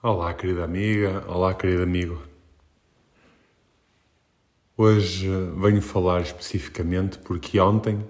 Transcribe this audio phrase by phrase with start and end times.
[0.00, 2.22] Olá, querida amiga, olá, querido amigo.
[4.76, 8.08] Hoje venho falar especificamente porque ontem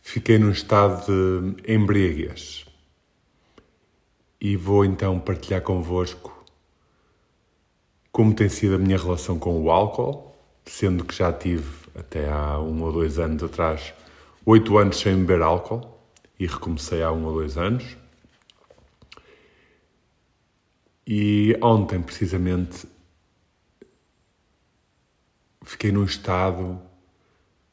[0.00, 1.04] fiquei num estado
[1.56, 2.64] de embriaguez
[4.40, 6.44] e vou então partilhar convosco
[8.12, 10.32] como tem sido a minha relação com o álcool,
[10.64, 13.92] sendo que já tive até há um ou dois anos atrás
[14.46, 15.98] oito anos sem beber álcool
[16.38, 18.03] e recomecei há um ou dois anos.
[21.06, 22.86] E ontem, precisamente,
[25.62, 26.80] fiquei num estado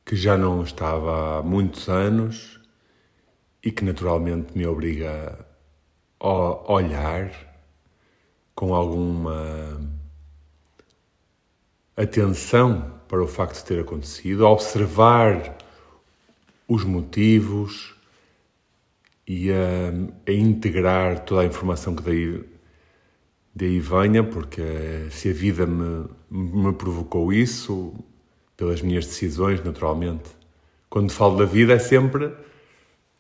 [0.03, 2.59] que já não estava há muitos anos
[3.63, 5.45] e que naturalmente me obriga
[6.20, 7.31] a olhar
[8.53, 9.80] com alguma
[11.95, 15.58] atenção para o facto de ter acontecido, a observar
[16.67, 17.95] os motivos
[19.27, 19.91] e a,
[20.27, 22.50] a integrar toda a informação que daí
[23.53, 27.93] daí venha, porque se a vida me, me provocou isso,
[28.55, 30.30] pelas minhas decisões, naturalmente.
[30.89, 32.31] Quando falo da vida é sempre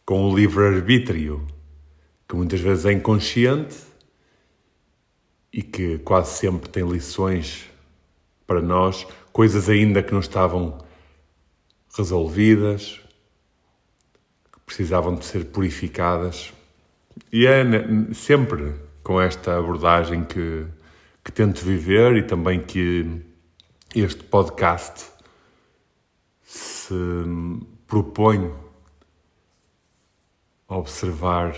[0.05, 1.45] com o livre-arbítrio,
[2.27, 3.75] que muitas vezes é inconsciente
[5.51, 7.69] e que quase sempre tem lições
[8.45, 10.77] para nós, coisas ainda que não estavam
[11.97, 13.01] resolvidas,
[14.51, 16.53] que precisavam de ser purificadas.
[17.31, 17.63] E é
[18.13, 18.73] sempre
[19.03, 20.65] com esta abordagem que,
[21.23, 23.21] que tento viver e também que
[23.95, 25.11] este podcast
[26.43, 26.93] se
[27.87, 28.53] propõe
[30.67, 31.55] a observar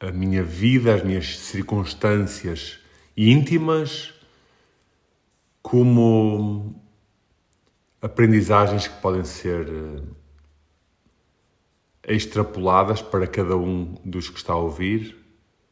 [0.00, 2.78] a minha vida, as minhas circunstâncias
[3.16, 4.14] íntimas,
[5.60, 6.80] como
[8.00, 10.02] aprendizagens que podem ser eh,
[12.14, 15.17] extrapoladas para cada um dos que está a ouvir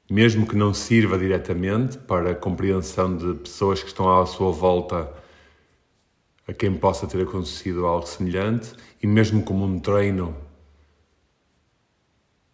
[0.08, 5.12] mesmo que não sirva diretamente para a compreensão de pessoas que estão à sua volta
[6.46, 8.72] a quem possa ter acontecido algo semelhante,
[9.02, 10.36] e mesmo como um treino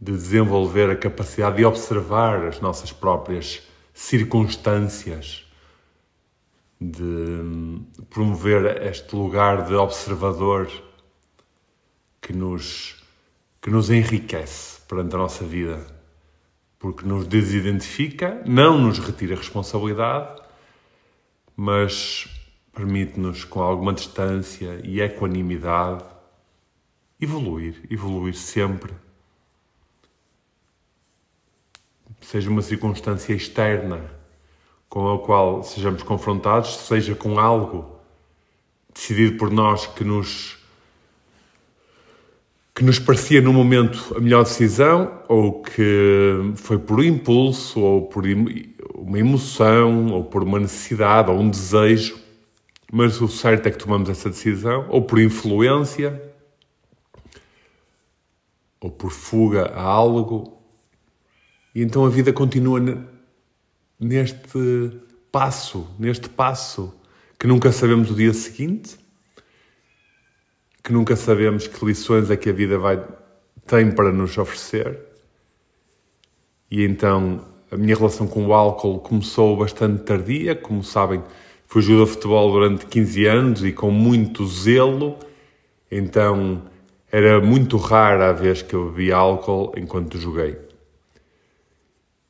[0.00, 3.62] de desenvolver a capacidade de observar as nossas próprias
[3.92, 5.46] circunstâncias,
[6.80, 10.68] de promover este lugar de observador
[12.20, 12.96] que nos,
[13.60, 16.01] que nos enriquece perante a nossa vida
[16.82, 20.42] porque nos desidentifica, não nos retira responsabilidade,
[21.54, 22.26] mas
[22.74, 26.04] permite-nos, com alguma distância e equanimidade,
[27.20, 28.92] evoluir, evoluir sempre.
[32.20, 34.04] Seja uma circunstância externa
[34.88, 37.96] com a qual sejamos confrontados, seja com algo
[38.92, 40.58] decidido por nós que nos
[42.74, 48.24] que nos parecia no momento a melhor decisão, ou que foi por impulso, ou por
[48.94, 52.18] uma emoção, ou por uma necessidade, ou um desejo,
[52.90, 56.22] mas o certo é que tomamos essa decisão, ou por influência,
[58.80, 60.58] ou por fuga a algo,
[61.74, 62.80] e então a vida continua
[63.98, 65.00] neste
[65.30, 66.92] passo, neste passo,
[67.38, 68.98] que nunca sabemos o dia seguinte,
[70.82, 73.02] que nunca sabemos que lições é que a vida vai,
[73.66, 74.98] tem para nos oferecer.
[76.70, 81.22] E então a minha relação com o álcool começou bastante tardia, como sabem,
[81.66, 85.16] fui jogador de futebol durante 15 anos e com muito zelo,
[85.90, 86.62] então
[87.10, 90.58] era muito rara a vez que eu bebia álcool enquanto joguei.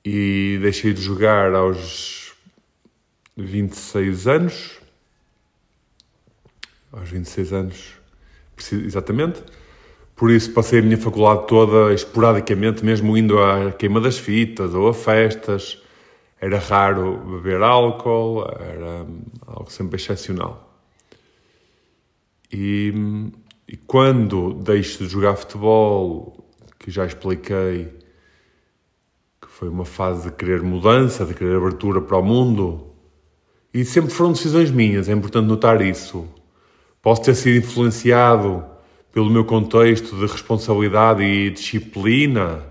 [0.05, 2.35] E deixei de jogar aos
[3.37, 4.81] 26 anos.
[6.93, 8.02] Aos 26 anos
[8.71, 9.43] exatamente.
[10.15, 14.89] Por isso passei a minha faculdade toda esporadicamente, mesmo indo à queima das fitas ou
[14.89, 15.83] a festas.
[16.41, 19.07] Era raro beber álcool, era
[19.47, 20.81] algo sempre excepcional.
[22.53, 22.93] E,
[23.67, 26.47] e quando deixo de jogar futebol,
[26.79, 27.87] que já expliquei
[29.41, 32.89] que foi uma fase de querer mudança, de querer abertura para o mundo,
[33.73, 36.29] e sempre foram decisões minhas, é importante notar isso
[37.03, 38.65] Posso ter sido influenciado
[39.13, 42.65] pelo meu contexto de responsabilidade e disciplina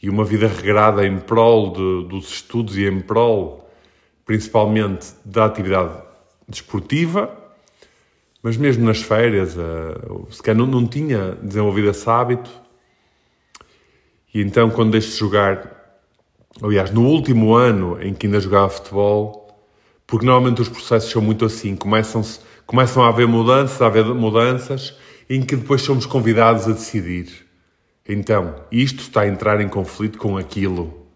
[0.00, 3.68] e uma vida regrada em prol de, dos estudos e em prol,
[4.24, 5.92] principalmente, da atividade
[6.48, 7.36] desportiva,
[8.40, 12.50] mas mesmo nas férias, uh, sequer não, não tinha desenvolvido esse hábito.
[14.32, 15.98] E então, quando deixo de jogar,
[16.62, 19.48] aliás, no último ano em que ainda jogava futebol,
[20.06, 24.96] porque normalmente os processos são muito assim, começam-se começam a haver mudanças, a haver mudanças,
[25.28, 27.44] em que depois somos convidados a decidir.
[28.06, 31.06] Então, isto está a entrar em conflito com aquilo.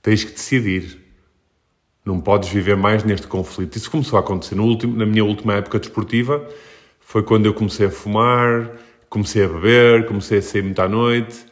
[0.00, 0.98] tens que decidir.
[2.04, 3.76] Não podes viver mais neste conflito.
[3.76, 6.48] Isso começou a acontecer último, na minha última época desportiva.
[7.00, 8.70] Foi quando eu comecei a fumar,
[9.08, 11.44] comecei a beber, comecei a sair muito à noite.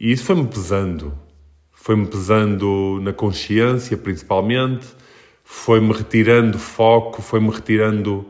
[0.00, 1.12] E isso foi-me pesando.
[1.70, 4.86] Foi-me pesando na consciência, principalmente.
[5.44, 8.24] Foi-me retirando foco, foi-me retirando.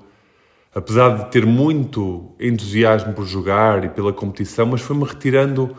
[0.75, 5.77] Apesar de ter muito entusiasmo por jogar e pela competição, mas foi-me retirando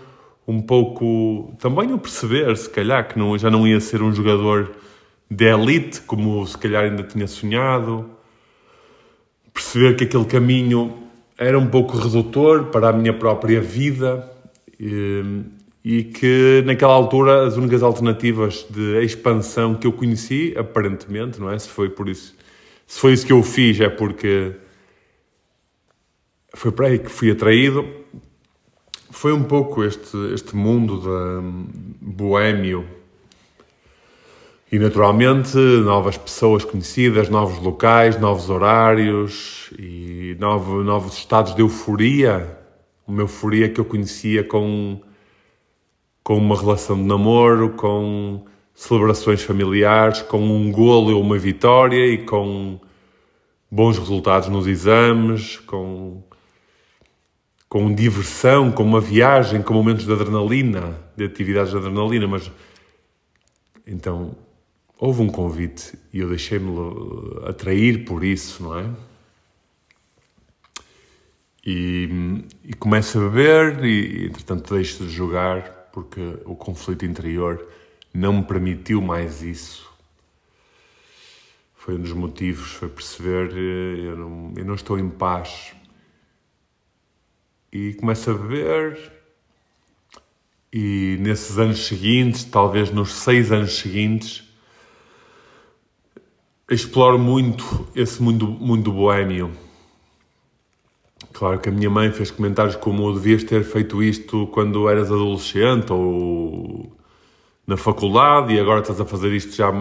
[0.47, 1.53] um pouco.
[1.59, 4.71] Também o perceber, se calhar, que não, já não ia ser um jogador
[5.29, 8.07] de elite, como se calhar ainda tinha sonhado.
[9.51, 10.93] Perceber que aquele caminho
[11.37, 14.29] era um pouco redutor para a minha própria vida
[14.79, 15.23] e,
[15.83, 21.57] e que naquela altura as únicas alternativas de expansão que eu conheci, aparentemente, não é?
[21.57, 22.35] Se foi por isso,
[22.85, 24.53] se foi isso que eu fiz, é porque
[26.53, 27.85] foi para aí que fui atraído.
[29.09, 31.41] Foi um pouco este, este mundo da
[32.01, 32.87] boêmio
[34.73, 42.57] e naturalmente, novas pessoas conhecidas, novos locais, novos horários e novo, novos estados de euforia.
[43.07, 44.99] Uma euforia que eu conhecia com,
[46.23, 52.25] com uma relação de namoro, com celebrações familiares, com um golo ou uma vitória e
[52.25, 52.79] com
[53.69, 56.23] bons resultados nos exames, com,
[57.73, 62.51] com diversão, com uma viagem, com momentos de adrenalina, de atividades de adrenalina, mas
[63.87, 64.35] então
[64.95, 66.71] houve um convite e eu deixei-me
[67.47, 68.87] atrair por isso, não é?
[71.65, 77.67] E, e começo a beber e, entretanto, deixo de jogar porque o conflito interior
[78.13, 79.91] não me permitiu mais isso.
[81.73, 85.73] Foi um dos motivos, foi perceber eh, eu não, eu não estou em paz.
[87.73, 89.11] E começo a beber
[90.71, 94.43] e nesses anos seguintes, talvez nos seis anos seguintes,
[96.69, 99.49] exploro muito esse mundo, mundo boémio.
[101.31, 105.91] Claro que a minha mãe fez comentários como devias ter feito isto quando eras adolescente
[105.91, 106.95] ou
[107.65, 109.73] na faculdade e agora estás a fazer isto já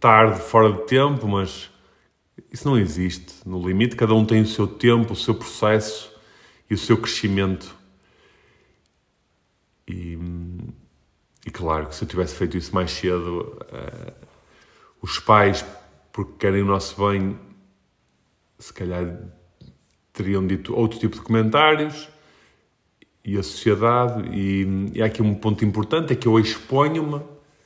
[0.00, 1.68] tarde, fora de tempo, mas
[2.50, 3.34] isso não existe.
[3.44, 6.09] No limite, cada um tem o seu tempo, o seu processo
[6.70, 7.76] e o seu crescimento.
[9.86, 10.16] E,
[11.44, 14.12] e claro que se eu tivesse feito isso mais cedo, uh,
[15.02, 15.64] os pais
[16.12, 17.36] porque querem o nosso bem,
[18.58, 19.18] se calhar
[20.12, 22.08] teriam dito outro tipo de comentários
[23.24, 24.28] e a sociedade.
[24.36, 27.20] E, e há aqui um ponto importante: é que eu exponho-me,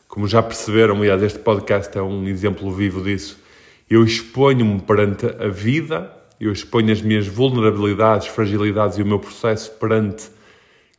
[0.09, 3.43] como já perceberam, aliás, este podcast é um exemplo vivo disso.
[3.89, 6.11] Eu exponho-me perante a vida,
[6.41, 10.29] eu exponho as minhas vulnerabilidades, fragilidades e o meu processo perante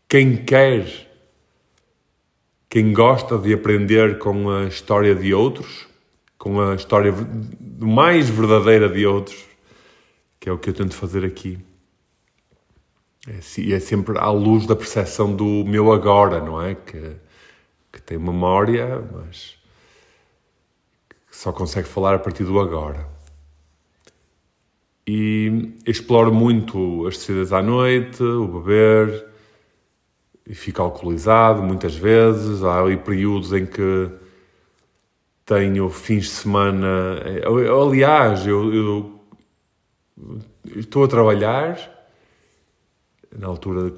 [0.07, 0.85] quem quer,
[2.69, 5.87] quem gosta de aprender com a história de outros
[6.45, 7.11] com a história
[7.79, 9.45] mais verdadeira de outros,
[10.39, 11.57] que é o que eu tento fazer aqui.
[13.27, 13.38] É,
[13.73, 16.75] é sempre à luz da percepção do meu agora, não é?
[16.75, 17.15] Que,
[17.91, 19.57] que tem memória, mas
[21.09, 23.09] que só consegue falar a partir do agora.
[25.07, 29.27] E exploro muito as saídas à noite, o beber,
[30.47, 32.63] e fico alcoolizado muitas vezes.
[32.63, 34.09] Há ali períodos em que
[35.45, 37.19] tenho fins de semana.
[37.24, 39.19] Eh, aliás, eu, eu
[40.75, 41.93] estou a trabalhar.
[43.38, 43.93] Na altura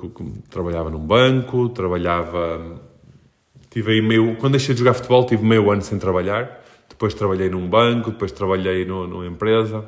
[0.50, 2.82] trabalhava num banco, trabalhava.
[3.70, 4.36] Tive aí meio.
[4.38, 6.64] Quando deixei de jogar futebol, tive meio ano sem trabalhar.
[6.90, 9.86] Depois trabalhei num banco, depois trabalhei no, numa empresa.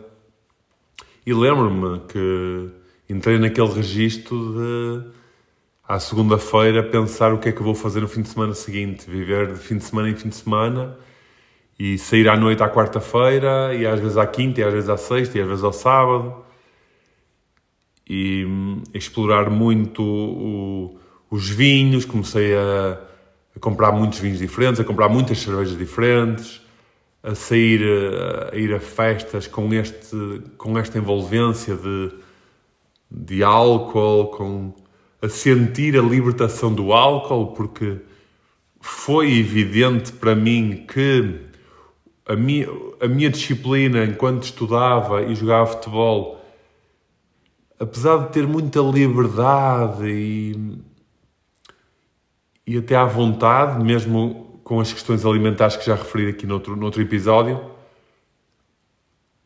[1.29, 2.71] E lembro-me que
[3.07, 5.11] entrei naquele registro de
[5.87, 9.07] à segunda-feira pensar o que é que eu vou fazer no fim de semana seguinte,
[9.07, 10.97] viver de fim de semana em fim de semana
[11.77, 14.97] e sair à noite à quarta-feira, e às vezes à quinta, e às vezes à
[14.97, 16.33] sexta, e às vezes ao sábado.
[18.09, 20.97] E hum, explorar muito o,
[21.29, 22.99] os vinhos, comecei a,
[23.55, 26.59] a, comprar muitos vinhos diferentes, a comprar muitas cervejas diferentes,
[27.21, 32.11] a sair a, a ir a festas com, este, com esta envolvência de,
[33.11, 34.73] de álcool, com,
[35.21, 37.97] a sentir a libertação do álcool, porque
[38.79, 41.49] foi evidente para mim que
[42.25, 42.67] a minha,
[43.01, 46.39] a minha disciplina enquanto estudava e jogava futebol,
[47.79, 50.81] apesar de ter muita liberdade e,
[52.65, 57.01] e até à vontade, mesmo com as questões alimentares que já referi aqui noutro, noutro
[57.01, 57.59] episódio,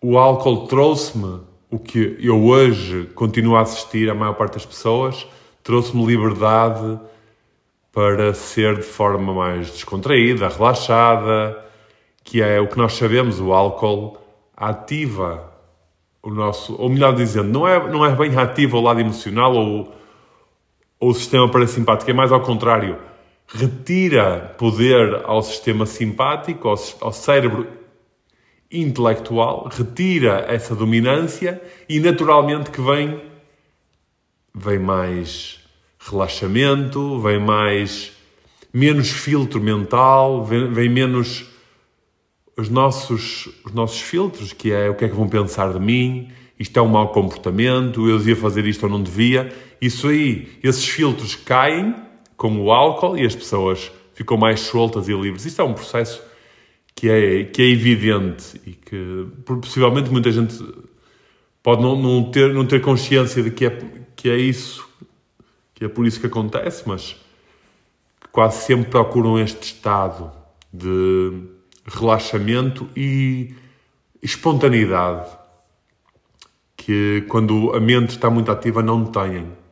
[0.02, 1.40] o álcool trouxe-me
[1.72, 5.26] o que eu hoje continuo a assistir à maior parte das pessoas,
[5.64, 7.00] trouxe-me liberdade
[7.94, 11.58] para ser de forma mais descontraída, relaxada,
[12.22, 14.18] que é o que nós sabemos, o álcool
[14.58, 15.54] ativa
[16.22, 19.96] o nosso, ou melhor dizendo, não é, não é bem ativo o lado emocional ou,
[21.00, 23.13] ou o sistema parasimpático, é mais ao contrário,
[23.54, 27.68] retira poder ao sistema simpático, ao, ao cérebro
[28.72, 33.22] intelectual, retira essa dominância e naturalmente que vem
[34.56, 35.60] vem mais
[36.00, 38.12] relaxamento, vem mais
[38.74, 41.46] menos filtro mental, vem, vem menos
[42.58, 46.32] os nossos, os nossos filtros, que é o que é que vão pensar de mim,
[46.60, 49.52] isto é um mau comportamento, eu devia fazer isto ou não devia.
[49.82, 51.96] Isso aí, esses filtros caem,
[52.38, 55.46] como o álcool, e as pessoas ficam mais soltas e livres.
[55.46, 56.22] Isto é um processo
[56.96, 60.58] que é, que é evidente e que possivelmente muita gente
[61.62, 63.80] pode não, não, ter, não ter consciência de que é,
[64.16, 64.88] que é isso,
[65.74, 67.16] que é por isso que acontece, mas
[68.32, 70.32] quase sempre procuram este estado
[70.72, 71.32] de
[71.86, 73.54] relaxamento e
[74.22, 75.30] espontaneidade
[76.76, 79.63] que quando a mente está muito ativa não têm.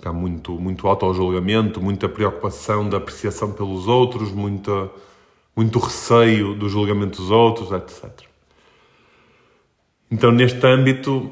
[0.00, 4.90] Porque há muito, muito auto-julgamento, muita preocupação da apreciação pelos outros, muita,
[5.54, 8.10] muito receio do julgamento dos outros, etc.
[10.10, 11.30] Então, neste âmbito,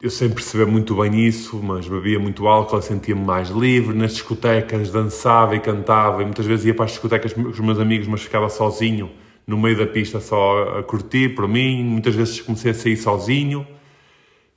[0.00, 3.96] eu sem perceber muito bem isso, mas bebia muito álcool, sentia-me mais livre.
[3.96, 7.80] Nas discotecas dançava e cantava, e muitas vezes ia para as discotecas com os meus
[7.80, 9.10] amigos, mas ficava sozinho
[9.44, 11.82] no meio da pista só a curtir por mim.
[11.82, 13.66] Muitas vezes comecei a sair sozinho,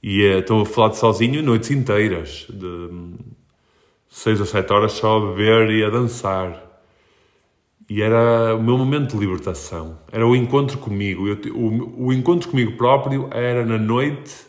[0.05, 3.15] e eh, estou a falar de sozinho noites inteiras, de
[4.07, 6.63] seis ou sete horas só a beber e a dançar.
[7.89, 11.27] E era o meu momento de libertação, era o encontro comigo.
[11.27, 14.45] Eu, o, o encontro comigo próprio era na noite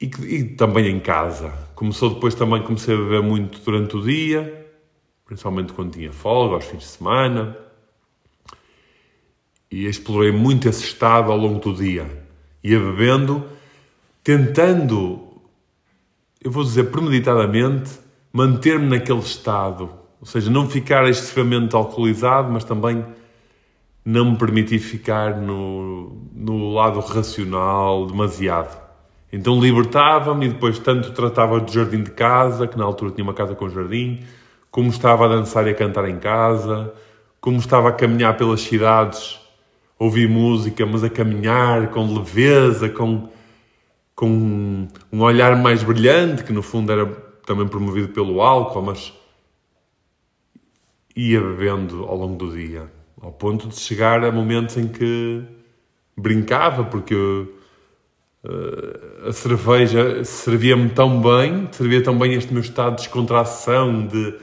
[0.00, 1.50] e, e, também em casa.
[1.74, 4.64] Começou depois também, comecei a beber muito durante o dia,
[5.24, 7.56] principalmente quando tinha folga, aos fins de semana.
[9.68, 12.06] E explorei muito esse estado ao longo do dia.
[12.62, 13.44] Ia bebendo,
[14.24, 15.20] tentando,
[16.42, 17.92] eu vou dizer premeditadamente,
[18.32, 19.90] manter-me naquele estado.
[20.18, 23.04] Ou seja, não ficar excessivamente alcoolizado, mas também
[24.02, 28.82] não me permitir ficar no, no lado racional demasiado.
[29.30, 33.34] Então libertava-me e depois tanto tratava do jardim de casa, que na altura tinha uma
[33.34, 34.20] casa com jardim,
[34.70, 36.92] como estava a dançar e a cantar em casa,
[37.40, 39.38] como estava a caminhar pelas cidades,
[39.98, 43.28] ouvir música, mas a caminhar com leveza, com,
[44.14, 47.06] com um olhar mais brilhante, que no fundo era
[47.46, 49.12] também promovido pelo álcool, mas
[51.16, 52.90] ia bebendo ao longo do dia,
[53.20, 55.42] ao ponto de chegar a momentos em que
[56.16, 57.52] brincava, porque eu,
[59.26, 64.34] a cerveja servia-me tão bem, servia tão bem este meu estado de descontração, de,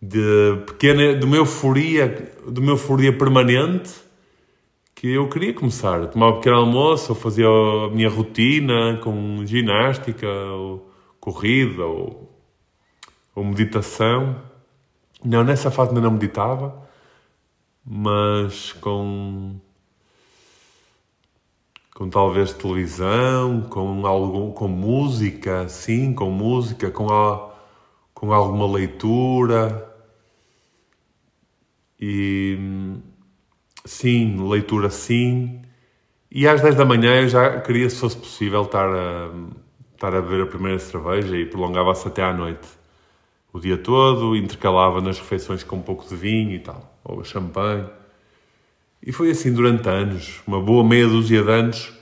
[0.00, 4.05] de pequena, de uma euforia, de uma euforia permanente,
[4.96, 9.44] que eu queria começar a tomar um pequeno almoço, ou fazia a minha rotina com
[9.44, 12.34] ginástica, ou corrida, ou,
[13.34, 14.42] ou meditação.
[15.22, 16.82] Não, nessa fase ainda não meditava,
[17.84, 19.56] mas com
[21.94, 27.54] com talvez televisão, com algo, com música, sim, com música, com, a,
[28.14, 29.94] com alguma leitura.
[31.98, 32.58] E
[33.86, 35.62] sim, leitura sim.
[36.30, 39.30] E às 10 da manhã eu já queria, se fosse possível, estar a,
[39.94, 42.66] estar a beber a primeira cerveja e prolongava-se até à noite.
[43.52, 47.86] O dia todo, intercalava nas refeições com um pouco de vinho e tal, ou champanhe.
[49.02, 51.92] E foi assim durante anos, uma boa meia dúzia de anos.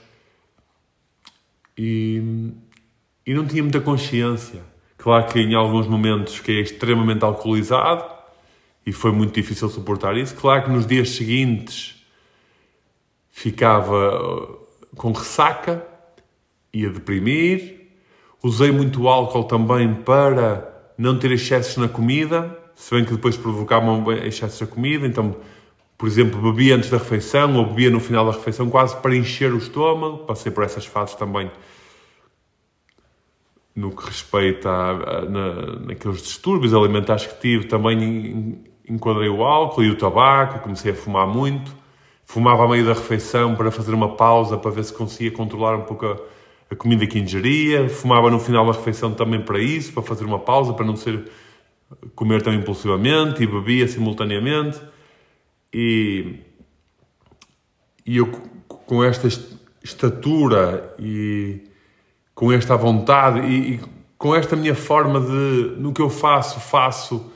[1.77, 2.51] E,
[3.25, 4.61] e não tinha muita consciência.
[4.97, 8.14] Claro que em alguns momentos fiquei extremamente alcoolizado
[8.85, 10.35] e foi muito difícil suportar isso.
[10.35, 11.95] Claro que nos dias seguintes
[13.31, 15.85] ficava uh, com ressaca,
[16.73, 17.89] ia deprimir.
[18.43, 24.11] Usei muito álcool também para não ter excessos na comida, se bem que depois provocavam
[24.11, 25.35] excessos na comida, então
[25.97, 29.53] por exemplo, bebia antes da refeição ou bebia no final da refeição quase para encher
[29.53, 30.19] o estômago.
[30.19, 31.49] Passei por essas fases também
[33.73, 37.65] no que respeita a, a, na, naqueles distúrbios alimentares que tive.
[37.67, 41.75] Também enquadrei o álcool e o tabaco, comecei a fumar muito.
[42.23, 45.83] Fumava a meio da refeição para fazer uma pausa para ver se conseguia controlar um
[45.83, 46.17] pouco a,
[46.71, 47.87] a comida que ingeria.
[47.87, 51.29] Fumava no final da refeição também para isso, para fazer uma pausa, para não ser
[52.15, 54.81] comer tão impulsivamente e bebia simultaneamente.
[55.71, 56.39] E,
[58.05, 58.31] e eu,
[58.67, 59.27] com esta
[59.83, 61.61] estatura e
[62.33, 63.79] com esta vontade e, e
[64.17, 67.31] com esta minha forma de, no que eu faço, faço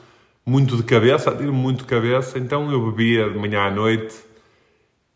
[0.50, 4.16] muito de cabeça, tiro muito de cabeça, então eu bebia de manhã à noite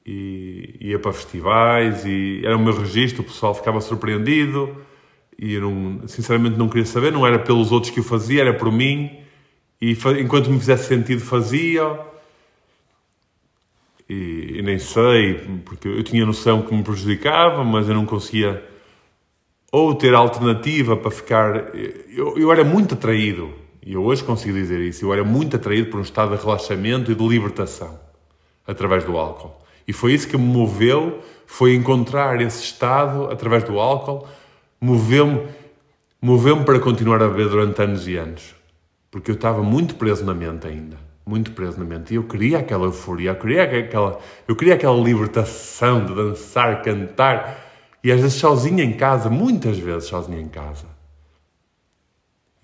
[0.07, 4.77] e ia para festivais e era o meu registro, o pessoal ficava surpreendido
[5.37, 8.55] e eu não, sinceramente não queria saber, não era pelos outros que o fazia, era
[8.55, 9.11] por mim.
[9.81, 11.99] E enquanto me fizesse sentido fazia.
[14.09, 18.63] E, e, nem sei, porque eu tinha noção que me prejudicava, mas eu não conseguia
[19.73, 21.75] ou ter alternativa para ficar.
[22.09, 23.53] Eu, eu era muito atraído,
[23.85, 27.13] e eu hoje consigo dizer isso, eu era muito atraído por um estado de relaxamento
[27.13, 27.99] e de libertação
[28.67, 29.55] através do álcool.
[29.87, 34.27] E foi isso que me moveu, foi encontrar esse estado através do álcool,
[34.81, 35.47] moveu-me
[36.21, 38.55] moveu para continuar a beber durante anos e anos.
[39.11, 42.13] Porque eu estava muito preso na mente ainda muito preso na mente.
[42.13, 47.63] E eu queria aquela euforia, eu queria aquela, eu queria aquela libertação de dançar, cantar.
[48.03, 50.87] E às vezes sozinha em casa, muitas vezes sozinha em casa.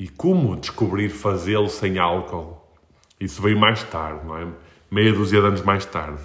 [0.00, 2.59] E como descobrir fazê-lo sem álcool?
[3.21, 4.49] Isso veio mais tarde, não é?
[4.90, 6.23] Meia dúzia de anos mais tarde.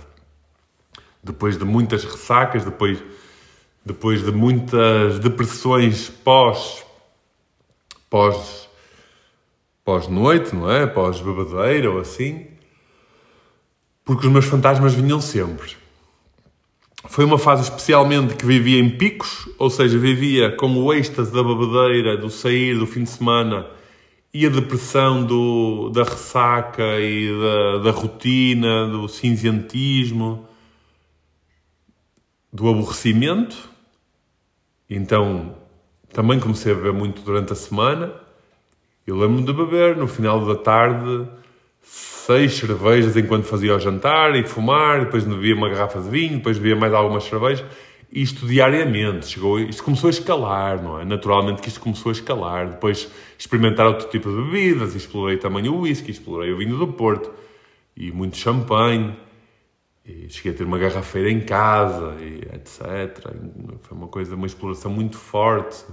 [1.22, 3.04] Depois de muitas ressacas, depois,
[3.86, 6.86] depois de muitas depressões pós,
[8.10, 8.70] pós
[9.84, 10.88] pós-noite, não é?
[10.88, 12.48] Pós-bebedeira ou assim.
[14.06, 15.76] Porque os meus fantasmas vinham sempre.
[17.08, 21.44] Foi uma fase especialmente que vivia em picos, ou seja, vivia com o êxtase da
[21.44, 23.68] bebedeira, do sair, do fim de semana
[24.34, 30.46] e a depressão do, da ressaca e da, da rotina, do cinzentismo,
[32.52, 33.70] do aborrecimento.
[34.90, 35.56] Então,
[36.12, 38.26] também comecei a beber muito durante a semana
[39.08, 41.28] eu lembro-me de beber no final da tarde
[42.26, 46.58] seis cervejas enquanto fazia o jantar e fumar, depois bebia uma garrafa de vinho, depois
[46.58, 47.66] bebia mais algumas cervejas.
[48.12, 49.28] Isto diariamente.
[49.28, 51.06] Chegou, isto começou a escalar, não é?
[51.06, 52.70] Naturalmente que isto começou a escalar.
[52.70, 57.32] Depois experimentar outro tipo de bebidas, explorei também o whisky, explorei o vinho do Porto
[57.96, 59.16] e muito champanhe.
[60.06, 63.28] E cheguei a ter uma garrafeira em casa, e etc.
[63.82, 65.84] Foi uma coisa, uma exploração muito forte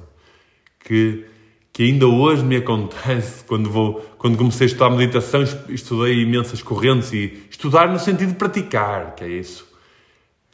[0.78, 1.24] que
[1.72, 7.12] que ainda hoje me acontece quando vou quando comecei a estudar meditação estudei imensas correntes
[7.12, 9.66] e estudar no sentido de praticar que é isso.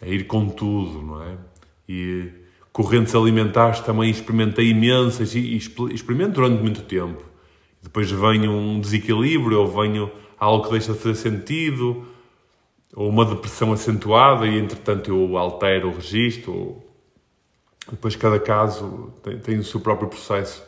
[0.00, 1.36] É ir com tudo não é?
[1.88, 2.28] E
[2.72, 7.24] correntes alimentares também experimentei imensas e, experimento durante muito tempo.
[7.82, 12.06] Depois vem um desequilíbrio ou venho algo que deixa de fazer sentido
[12.94, 16.80] ou uma depressão acentuada e entretanto eu altero o registro.
[17.90, 20.67] Depois cada caso tem, tem o seu próprio processo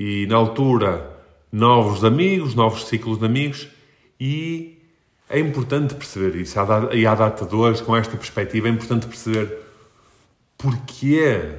[0.00, 1.14] e na altura
[1.52, 3.68] novos amigos, novos ciclos de amigos
[4.18, 4.78] e
[5.28, 6.56] é importante perceber isso.
[6.94, 9.58] E à data de hoje, com esta perspectiva, é importante perceber
[10.56, 11.52] porquê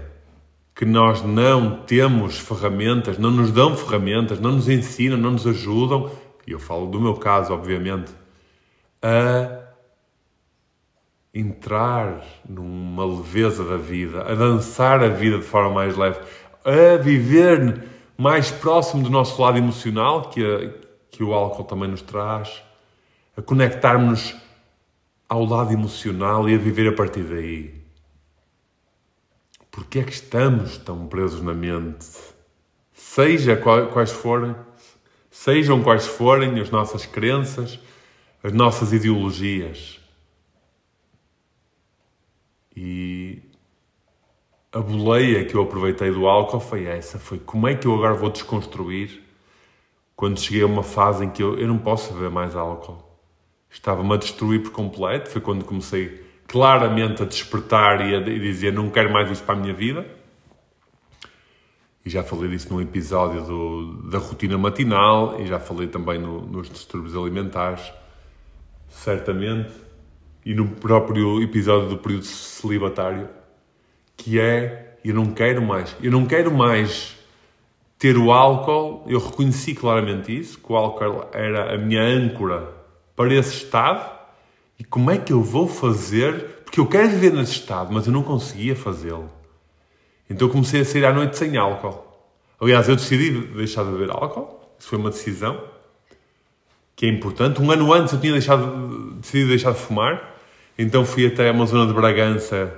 [0.73, 6.11] que nós não temos ferramentas, não nos dão ferramentas, não nos ensinam, não nos ajudam,
[6.47, 8.11] e eu falo do meu caso, obviamente,
[9.03, 9.59] a
[11.31, 16.19] entrar numa leveza da vida, a dançar a vida de forma mais leve,
[16.65, 17.90] a viver
[18.21, 20.71] mais próximo do nosso lado emocional, que, a,
[21.09, 22.61] que o álcool também nos traz,
[23.35, 24.35] a conectarmos
[25.27, 27.81] ao lado emocional e a viver a partir daí.
[29.71, 32.05] Porquê é que estamos tão presos na mente?
[32.93, 34.55] Seja quais forem,
[35.31, 37.79] sejam quais forem as nossas crenças,
[38.43, 39.99] as nossas ideologias.
[42.75, 43.50] E
[44.73, 48.13] a boleia que eu aproveitei do álcool foi essa, foi como é que eu agora
[48.13, 49.21] vou desconstruir
[50.15, 53.03] quando cheguei a uma fase em que eu, eu não posso beber mais álcool.
[53.69, 58.89] Estava-me a destruir por completo, foi quando comecei claramente a despertar e a dizer não
[58.89, 60.05] quero mais isto para a minha vida.
[62.05, 66.41] E já falei disso num episódio do, da rotina matinal e já falei também no,
[66.41, 67.91] nos distúrbios alimentares,
[68.89, 69.71] certamente,
[70.45, 73.40] e no próprio episódio do período celibatário
[74.21, 77.15] que é eu não quero mais, eu não quero mais
[77.97, 82.67] ter o álcool, eu reconheci claramente isso, que o álcool era a minha âncora
[83.15, 84.09] para esse estado,
[84.77, 88.13] e como é que eu vou fazer, porque eu quero viver nesse estado, mas eu
[88.13, 89.29] não conseguia fazê-lo.
[90.29, 92.05] Então eu comecei a sair à noite sem álcool.
[92.59, 95.59] Aliás, eu decidi deixar de beber álcool, isso foi uma decisão,
[96.95, 97.59] que é importante.
[97.61, 100.35] Um ano antes eu tinha deixado, decidido deixar de fumar,
[100.77, 102.71] então fui até uma zona de Bragança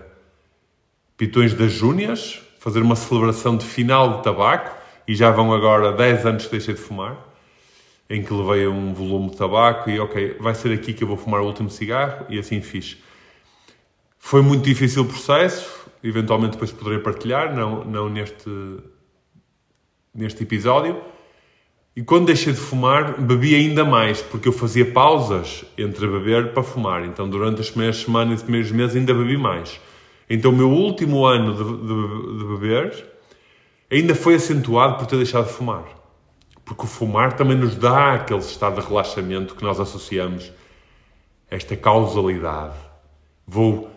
[1.23, 4.75] Pitões das Júnias, fazer uma celebração de final de tabaco,
[5.07, 7.17] e já vão agora 10 anos que deixei de fumar,
[8.09, 11.15] em que levei um volume de tabaco e, ok, vai ser aqui que eu vou
[11.15, 12.97] fumar o último cigarro, e assim fiz.
[14.19, 18.49] Foi muito difícil o processo, eventualmente depois poderei partilhar, não, não neste,
[20.13, 21.01] neste episódio.
[21.95, 26.63] E quando deixei de fumar, bebi ainda mais, porque eu fazia pausas entre beber para
[26.63, 27.05] fumar.
[27.05, 29.79] Então, durante as primeiras semanas e primeiros meses, ainda bebi mais.
[30.29, 33.05] Então, o meu último ano de, de, de beber
[33.91, 35.85] ainda foi acentuado por ter deixado de fumar.
[36.65, 40.51] Porque o fumar também nos dá aquele estado de relaxamento que nós associamos
[41.51, 42.75] a esta causalidade.
[43.45, 43.91] Vou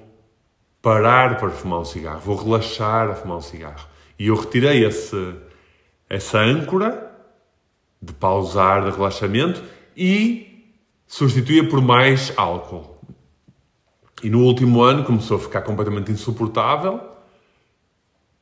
[0.83, 3.89] parar para fumar um cigarro, vou relaxar a fumar um cigarro.
[4.19, 5.35] E eu retirei esse,
[6.09, 7.11] essa âncora
[8.01, 9.63] de pausar, de relaxamento
[9.97, 10.75] e
[11.07, 12.96] substituía por mais álcool.
[14.23, 17.01] E no último ano começou a ficar completamente insuportável,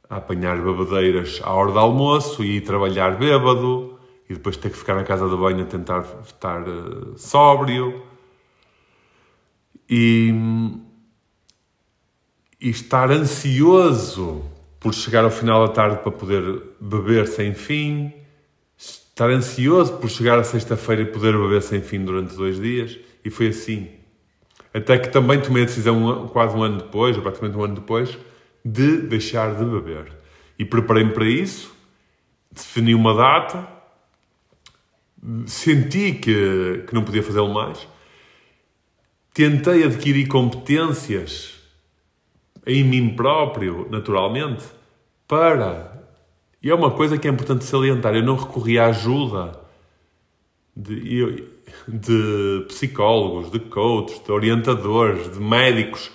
[0.09, 4.77] a apanhar babadeiras à hora do almoço e ir trabalhar bêbado e depois ter que
[4.77, 8.03] ficar na casa de banho a tentar estar uh, sóbrio.
[9.91, 10.33] E,
[12.61, 14.43] e estar ansioso
[14.81, 18.13] por chegar ao final da tarde para poder beber sem fim
[19.15, 22.99] estar ansioso por chegar a sexta-feira e poder beber sem fim durante dois dias.
[23.25, 24.04] E foi assim.
[24.75, 28.19] Até que também tomei a decisão, quase um ano depois, ou praticamente um ano depois,
[28.65, 30.13] de deixar de beber.
[30.59, 31.73] E preparei-me para isso,
[32.51, 33.69] defini uma data,
[35.47, 37.87] senti que, que não podia fazê-lo mais,
[39.33, 41.55] tentei adquirir competências
[42.67, 44.65] em mim próprio, naturalmente,
[45.29, 45.95] para
[46.65, 49.53] e é uma coisa que é importante salientar: eu não recorri à ajuda
[50.75, 51.45] de,
[51.87, 56.11] de psicólogos, de coaches, de orientadores, de médicos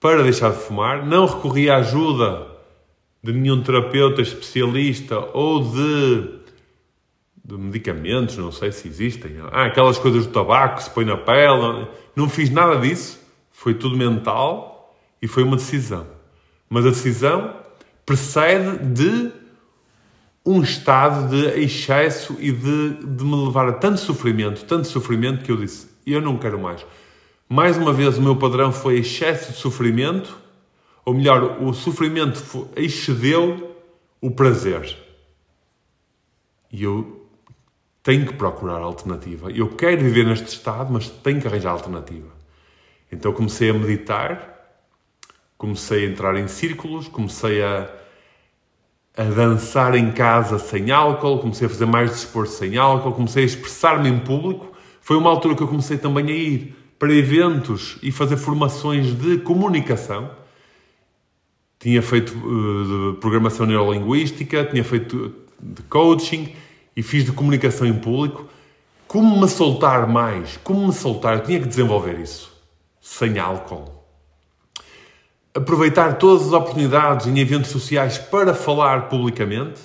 [0.00, 2.48] para deixar de fumar, não recorri à ajuda
[3.22, 6.28] de nenhum terapeuta especialista ou de,
[7.44, 9.36] de medicamentos, não sei se existem.
[9.52, 11.86] Ah, aquelas coisas do tabaco que se põe na pele.
[12.16, 13.20] Não fiz nada disso.
[13.52, 16.04] Foi tudo mental e foi uma decisão.
[16.68, 17.54] Mas a decisão
[18.04, 19.30] precede de
[20.44, 25.52] um estado de excesso e de, de me levar a tanto sofrimento, tanto sofrimento, que
[25.52, 26.84] eu disse: eu não quero mais.
[27.48, 30.36] Mais uma vez, o meu padrão foi excesso de sofrimento,
[31.04, 33.76] ou melhor, o sofrimento excedeu
[34.20, 34.96] o prazer.
[36.72, 37.28] E eu
[38.02, 39.50] tenho que procurar alternativa.
[39.50, 42.30] Eu quero viver neste estado, mas tenho que arranjar alternativa.
[43.10, 44.80] Então comecei a meditar,
[45.58, 48.01] comecei a entrar em círculos, comecei a
[49.16, 53.46] a dançar em casa sem álcool, comecei a fazer mais desporto sem álcool, comecei a
[53.46, 54.72] expressar-me em público.
[55.00, 59.38] Foi uma altura que eu comecei também a ir para eventos e fazer formações de
[59.38, 60.30] comunicação.
[61.78, 66.54] Tinha feito uh, programação neurolinguística, tinha feito de coaching
[66.96, 68.48] e fiz de comunicação em público.
[69.06, 70.58] Como me soltar mais?
[70.62, 71.38] Como me soltar?
[71.38, 72.50] Eu tinha que desenvolver isso.
[73.00, 74.01] Sem álcool
[75.54, 79.80] aproveitar todas as oportunidades em eventos sociais para falar publicamente.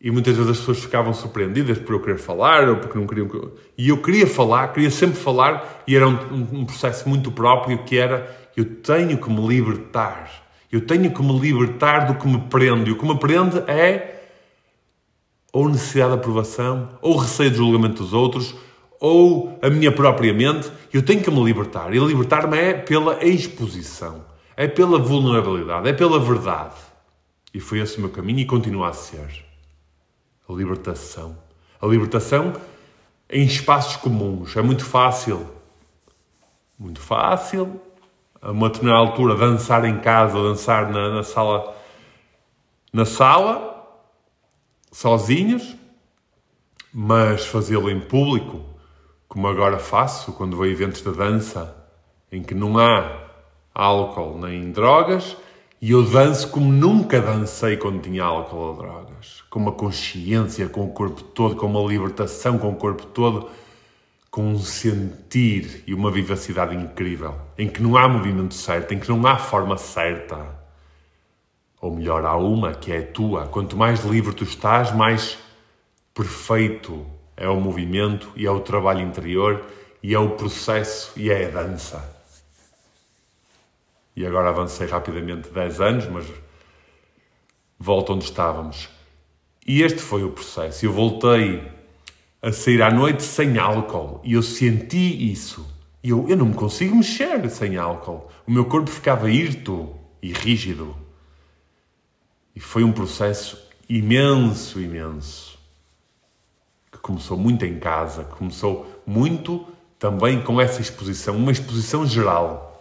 [0.00, 3.28] E muitas vezes as pessoas ficavam surpreendidas por eu querer falar ou porque não queriam.
[3.76, 7.96] E eu queria falar, queria sempre falar, e era um, um processo muito próprio que
[7.96, 10.44] era: eu tenho que me libertar.
[10.70, 12.90] Eu tenho que me libertar do que me prende.
[12.90, 14.10] E o que me prende é
[15.52, 18.56] ou necessidade de aprovação, ou receio de julgamento dos outros,
[19.00, 20.70] ou a minha própria mente.
[20.92, 21.94] Eu tenho que me libertar.
[21.94, 26.76] E libertar-me é pela exposição é pela vulnerabilidade, é pela verdade.
[27.52, 29.44] E foi esse o meu caminho e continua a ser.
[30.48, 31.36] A libertação.
[31.80, 32.54] A libertação
[33.30, 34.56] em espaços comuns.
[34.56, 35.48] É muito fácil.
[36.78, 37.80] Muito fácil.
[38.42, 41.74] A uma determinada altura, dançar em casa, dançar na, na sala.
[42.92, 43.74] Na sala,
[44.92, 45.74] sozinhos,
[46.92, 48.64] mas fazê-lo em público,
[49.26, 51.76] como agora faço quando vou a eventos de dança
[52.30, 53.23] em que não há
[53.74, 55.36] álcool nem drogas
[55.82, 59.42] e eu danço como nunca dancei quando tinha álcool ou drogas.
[59.50, 63.50] Com uma consciência, com o corpo todo, com uma libertação com o corpo todo,
[64.30, 69.08] com um sentir e uma vivacidade incrível, em que não há movimento certo, em que
[69.08, 70.58] não há forma certa.
[71.80, 73.46] Ou melhor, há uma que é tua.
[73.46, 75.36] Quanto mais livre tu estás, mais
[76.14, 77.04] perfeito
[77.36, 79.62] é o movimento e é o trabalho interior
[80.02, 82.13] e é o processo e é a dança
[84.16, 86.26] e agora avancei rapidamente 10 anos, mas
[87.78, 88.88] volto onde estávamos.
[89.66, 90.84] E este foi o processo.
[90.84, 91.66] Eu voltei
[92.40, 95.66] a sair à noite sem álcool e eu senti isso.
[96.02, 98.28] Eu, eu não me consigo mexer sem álcool.
[98.46, 100.94] O meu corpo ficava hirto e rígido.
[102.54, 105.58] E foi um processo imenso, imenso.
[106.92, 109.66] Que começou muito em casa, começou muito
[109.98, 112.73] também com essa exposição, uma exposição geral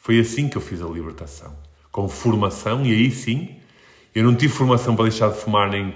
[0.00, 1.54] foi assim que eu fiz a libertação.
[1.92, 3.56] Com formação, e aí sim,
[4.14, 5.94] eu não tive formação para deixar de fumar nem,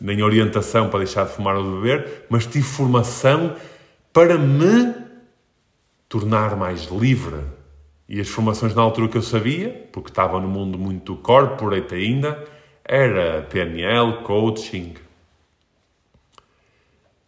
[0.00, 3.54] nem orientação para deixar de fumar ou de beber, mas tive formação
[4.12, 4.94] para me
[6.08, 7.40] tornar mais livre.
[8.08, 12.42] E as formações na altura que eu sabia, porque estava no mundo muito corporate ainda,
[12.84, 14.94] era PNL, coaching.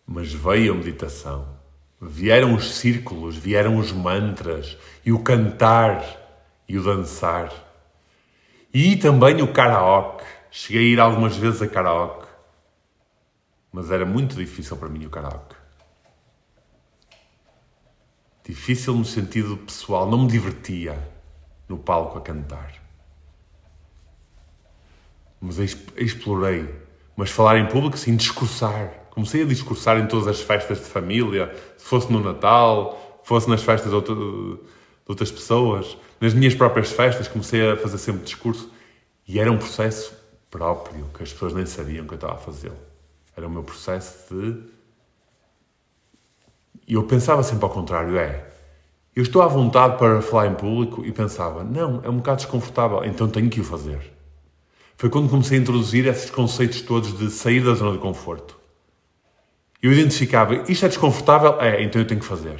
[0.06, 1.53] Mas veio a meditação.
[2.06, 6.04] Vieram os círculos, vieram os mantras, e o cantar,
[6.68, 7.52] e o dançar.
[8.72, 10.24] E também o karaoke.
[10.50, 12.28] Cheguei a ir algumas vezes a karaoke.
[13.72, 15.56] Mas era muito difícil para mim o karaoke.
[18.46, 20.98] Difícil no sentido pessoal, não me divertia
[21.68, 22.74] no palco a cantar.
[25.40, 25.58] Mas
[25.96, 26.68] explorei.
[27.16, 29.03] Mas falar em público, sim, discursar.
[29.14, 33.62] Comecei a discursar em todas as festas de família, se fosse no Natal, fosse nas
[33.62, 34.59] festas de, de
[35.07, 35.96] outras pessoas.
[36.20, 38.70] Nas minhas próprias festas, comecei a fazer sempre discurso.
[39.27, 40.14] E era um processo
[40.50, 42.77] próprio, que as pessoas nem sabiam que eu estava a fazê-lo.
[43.37, 44.74] Era o meu processo de
[46.87, 48.46] e eu pensava sempre ao contrário, é,
[49.16, 53.03] eu estou à vontade para falar em público e pensava, não, é um bocado desconfortável,
[53.05, 54.12] então tenho que o fazer.
[54.96, 58.57] Foi quando comecei a introduzir esses conceitos todos de sair da zona de conforto.
[59.85, 61.61] Eu identificava, isto é desconfortável?
[61.61, 62.59] É, então eu tenho que fazer.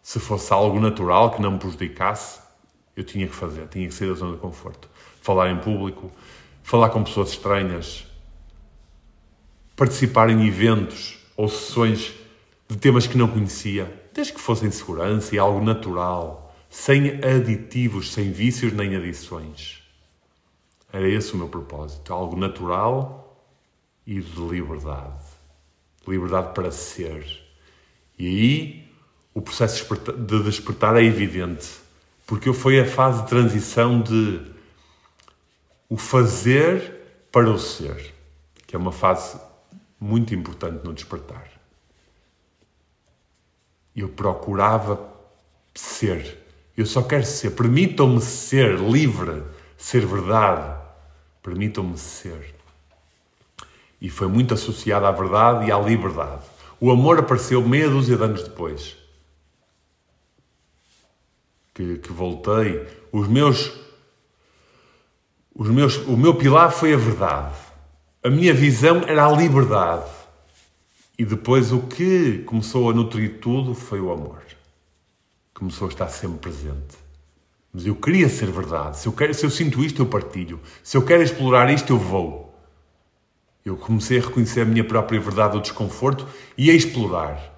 [0.00, 2.38] Se fosse algo natural que não me prejudicasse,
[2.94, 4.88] eu tinha que fazer, tinha que sair da zona de conforto.
[5.20, 6.12] Falar em público,
[6.62, 8.06] falar com pessoas estranhas,
[9.74, 12.14] participar em eventos ou sessões
[12.68, 18.30] de temas que não conhecia, desde que fossem segurança e algo natural, sem aditivos, sem
[18.30, 19.82] vícios nem adições.
[20.92, 23.44] Era esse o meu propósito, algo natural
[24.06, 25.21] e de liberdade.
[26.06, 27.24] Liberdade para ser.
[28.18, 28.92] E aí
[29.34, 31.68] o processo de despertar é evidente,
[32.26, 34.40] porque foi a fase de transição de
[35.88, 38.14] o fazer para o ser,
[38.66, 39.38] que é uma fase
[39.98, 41.48] muito importante no despertar.
[43.94, 45.12] Eu procurava
[45.74, 46.38] ser.
[46.76, 47.50] Eu só quero ser.
[47.50, 49.42] Permitam-me ser livre,
[49.76, 50.80] ser verdade.
[51.42, 52.54] Permitam-me ser.
[54.02, 56.42] E foi muito associado à verdade e à liberdade.
[56.80, 58.96] O amor apareceu meia dúzia de anos depois.
[61.72, 62.84] Que, que voltei.
[63.12, 63.72] Os meus,
[65.54, 67.54] os meus, o meu pilar foi a verdade.
[68.24, 70.10] A minha visão era a liberdade.
[71.16, 74.42] E depois o que começou a nutrir tudo foi o amor.
[75.54, 76.96] Começou a estar sempre presente.
[77.72, 78.98] Mas eu queria ser verdade.
[78.98, 80.58] Se eu, quero, se eu sinto isto, eu partilho.
[80.82, 82.51] Se eu quero explorar isto, eu vou.
[83.64, 86.26] Eu comecei a reconhecer a minha própria verdade, o desconforto
[86.58, 87.50] e a explorar.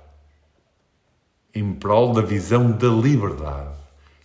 [1.54, 3.74] Em prol da visão da liberdade.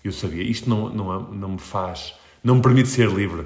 [0.03, 3.45] Eu sabia, isto não, não, não me faz, não me permite ser livre.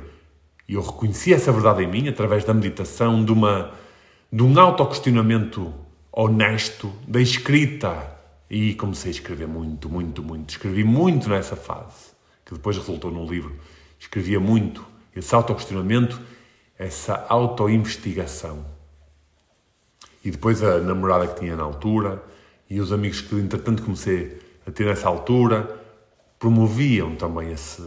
[0.68, 3.72] E eu reconheci essa verdade em mim através da meditação, de, uma,
[4.32, 5.74] de um autoquestionamento
[6.12, 8.12] honesto da escrita.
[8.50, 10.52] E comecei a escrever muito, muito, muito.
[10.52, 12.12] Escrevi muito nessa fase,
[12.46, 13.56] que depois resultou num livro.
[14.00, 14.86] Escrevia muito.
[15.16, 16.20] Esse autoquestionamento,
[16.84, 18.66] essa autoinvestigação.
[20.24, 22.24] E depois a namorada que tinha na altura
[22.70, 25.82] e os amigos que, entretanto, comecei a ter nessa altura
[26.40, 27.82] promoviam também esse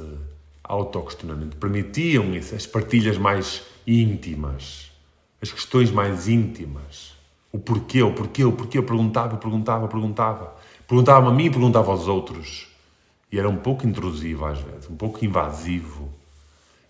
[0.63, 4.91] autoquestionamento, permitiam as partilhas mais íntimas,
[5.41, 7.15] as questões mais íntimas.
[7.53, 8.79] O porquê, o porquê, o porquê.
[8.79, 10.57] Eu perguntava, perguntava, perguntava.
[10.87, 12.69] Perguntava-me a mim e perguntava aos outros.
[13.31, 16.11] E era um pouco intrusivo às vezes, um pouco invasivo.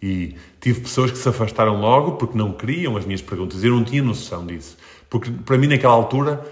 [0.02, 3.64] E tive pessoas que se afastaram logo porque não queriam as minhas perguntas.
[3.64, 4.76] Eu não tinha noção disso.
[5.08, 6.44] Porque para mim, naquela altura,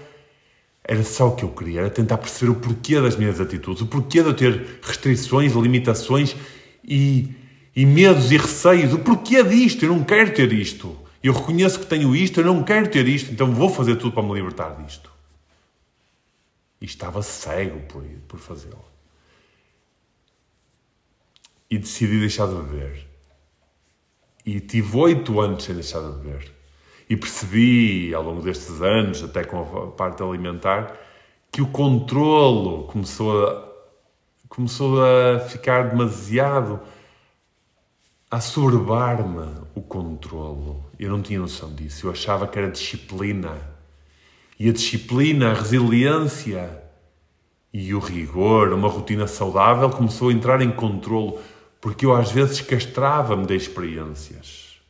[0.87, 3.87] era só o que eu queria, era tentar perceber o porquê das minhas atitudes, o
[3.87, 6.35] porquê de eu ter restrições, limitações
[6.83, 7.33] e,
[7.75, 10.95] e medos e receios, o porquê disto, eu não quero ter isto.
[11.23, 14.21] Eu reconheço que tenho isto, eu não quero ter isto, então vou fazer tudo para
[14.21, 15.11] me libertar disto.
[16.79, 18.85] E estava cego por, por fazê-lo.
[21.67, 23.04] E decidi deixar de beber.
[24.45, 26.51] E tive oito anos sem deixar de beber.
[27.09, 30.95] E percebi, ao longo destes anos, até com a parte alimentar,
[31.51, 33.73] que o controlo começou a,
[34.49, 36.79] começou a ficar demasiado
[38.29, 40.83] a assoberbar-me o controlo.
[40.99, 42.07] Eu não tinha noção disso.
[42.07, 43.57] Eu achava que era disciplina.
[44.59, 46.81] E a disciplina, a resiliência
[47.73, 51.39] e o rigor, uma rotina saudável, começou a entrar em controlo,
[51.85, 54.81] porque eu às vezes castrava-me de experiências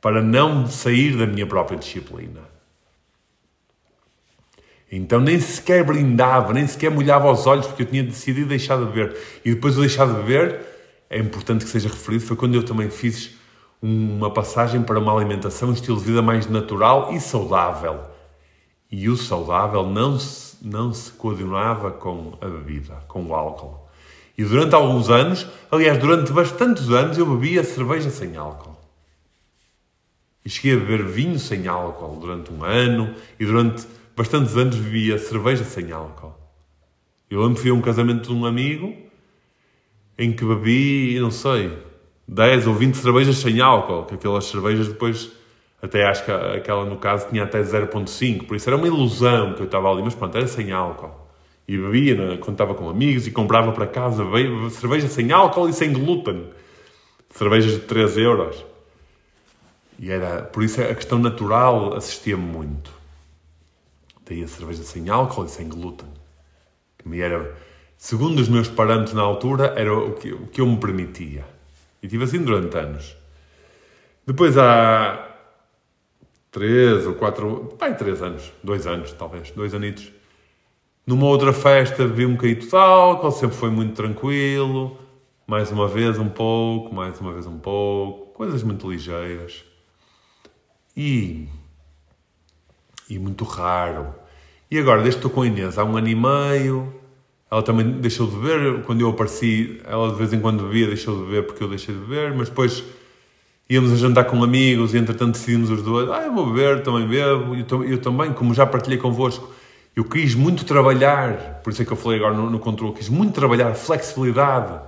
[0.00, 2.40] para não sair da minha própria disciplina.
[4.90, 8.86] Então nem sequer brindava, nem sequer molhava os olhos, porque eu tinha decidido deixar de
[8.86, 9.16] beber.
[9.44, 10.58] E depois de deixar de beber,
[11.08, 13.36] é importante que seja referido, foi quando eu também fiz
[13.80, 18.00] uma passagem para uma alimentação, um estilo de vida mais natural e saudável.
[18.90, 23.81] E o saudável não se, não se coordenava com a bebida, com o álcool.
[24.42, 28.76] E durante alguns anos, aliás, durante bastantes anos, eu bebia cerveja sem álcool.
[30.44, 35.16] E cheguei a beber vinho sem álcool durante um ano e durante bastantes anos bebia
[35.16, 36.34] cerveja sem álcool.
[37.30, 38.92] Eu lembro fui a um casamento de um amigo
[40.18, 41.72] em que bebi, não sei,
[42.26, 45.30] 10 ou 20 cervejas sem álcool, que aquelas cervejas depois,
[45.80, 49.60] até acho que aquela no caso tinha até 0.5, por isso era uma ilusão que
[49.60, 51.21] eu estava ali, mas pronto, era sem álcool.
[51.66, 54.24] E bebia quando estava com amigos e comprava para casa
[54.70, 56.50] cerveja sem álcool e sem glúten.
[57.30, 58.64] Cervejas de 3 euros.
[59.98, 62.92] E era, por isso a questão natural assistia-me muito.
[64.26, 66.08] Daí a cerveja sem álcool e sem glúten.
[66.98, 67.54] Que me era,
[67.96, 71.44] segundo os meus parâmetros na altura, era o que, o que eu me permitia.
[72.02, 73.16] E tive assim durante anos.
[74.26, 75.28] Depois há
[76.50, 80.12] três ou quatro, pai, três anos, dois anos talvez, dois anitos.
[81.06, 84.96] Numa outra festa bebi um bocadinho de álcool, sempre foi muito tranquilo.
[85.46, 89.64] Mais uma vez um pouco, mais uma vez um pouco, coisas muito ligeiras.
[90.96, 91.48] E,
[93.08, 94.14] e muito raro.
[94.70, 96.94] E agora, desde que estou com a Inês há um ano e meio,
[97.50, 98.82] ela também deixou de beber.
[98.84, 101.94] Quando eu apareci, ela de vez em quando bebia, deixou de beber porque eu deixei
[101.94, 102.32] de beber.
[102.32, 102.82] Mas depois
[103.68, 107.06] íamos a jantar com amigos e entretanto decidimos os dois: ah, eu vou beber, também
[107.06, 107.54] bebo.
[107.54, 109.52] Eu, eu, também, como já partilhei convosco,
[109.94, 113.08] eu quis muito trabalhar, por isso é que eu falei agora no, no controle, quis
[113.08, 114.80] muito trabalhar a flexibilidade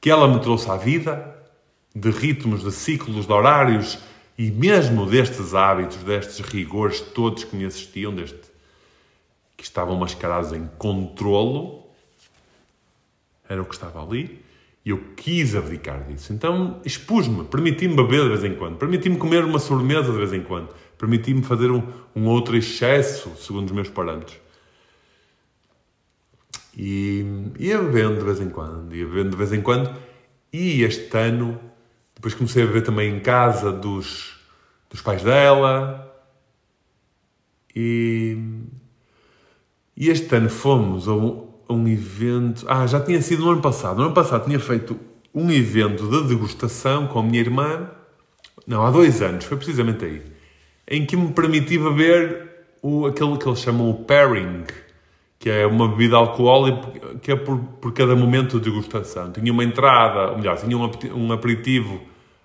[0.00, 1.34] que ela me trouxe à vida,
[1.94, 3.98] de ritmos, de ciclos, de horários
[4.36, 8.54] e mesmo destes hábitos, destes rigores todos que me assistiam, deste
[9.56, 11.86] que estavam mascarados em controlo,
[13.48, 14.44] era o que estava ali,
[14.84, 16.32] e eu quis abdicar disso.
[16.32, 20.42] Então expus-me, permiti-me beber de vez em quando, permiti-me comer uma sobremesa de vez em
[20.42, 21.82] quando, permiti-me fazer um,
[22.14, 24.38] um, outro excesso, segundo os meus parâmetros.
[26.76, 27.24] E
[27.58, 29.94] ia bebendo de vez em quando, ia bebendo de vez em quando,
[30.52, 31.60] e este ano,
[32.14, 34.38] depois comecei a beber também em casa dos,
[34.90, 36.02] dos pais dela,
[37.74, 38.38] e
[39.96, 42.66] e este ano fomos a um, a um evento.
[42.68, 43.96] Ah, já tinha sido no ano passado.
[43.96, 44.98] No ano passado tinha feito
[45.34, 47.90] um evento de degustação com a minha irmã.
[48.66, 50.35] Não, há dois anos, foi precisamente aí.
[50.88, 52.46] Em que me permiti beber
[52.82, 54.64] o, aquele que eles chamam o pairing,
[55.38, 59.32] que é uma bebida alcoólica que é por, por cada momento de degustação.
[59.32, 62.00] Tinha uma entrada, ou melhor, tinha um, aperitivo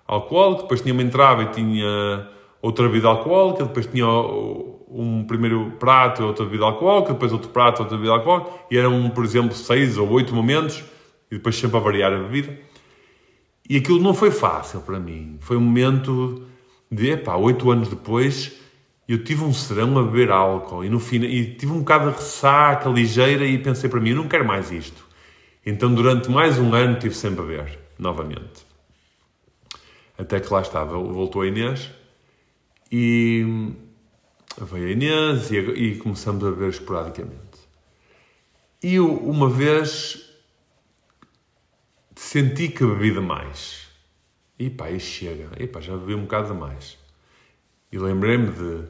[0.06, 2.28] alcoólico, depois tinha uma entrada e tinha
[2.60, 7.96] outra bebida alcoólica, depois tinha um primeiro prato, outra bebida alcoólica, depois outro prato, outra
[7.96, 10.84] bebida alcoólica, e eram, por exemplo, seis ou oito momentos,
[11.30, 12.56] e depois sempre a variar a bebida.
[13.68, 15.38] E aquilo não foi fácil para mim.
[15.40, 16.42] Foi um momento
[16.92, 18.52] de, epá, oito anos depois,
[19.08, 22.16] eu tive um serão a beber álcool, e no fim, e tive um bocado de
[22.18, 25.02] ressaca ligeira, e pensei para mim, eu não quero mais isto.
[25.64, 28.66] Então, durante mais um ano, tive sempre a beber, novamente.
[30.18, 31.90] Até que lá estava, voltou a Inês,
[32.90, 33.72] e
[34.60, 37.40] veio a Inês e, e começamos a ver esporadicamente.
[38.82, 40.30] E eu, uma vez,
[42.14, 43.81] senti que bebi demais.
[44.62, 45.48] E pá, e chega.
[45.58, 46.96] E pá, já bebi um bocado demais.
[47.90, 48.84] E lembrei-me de...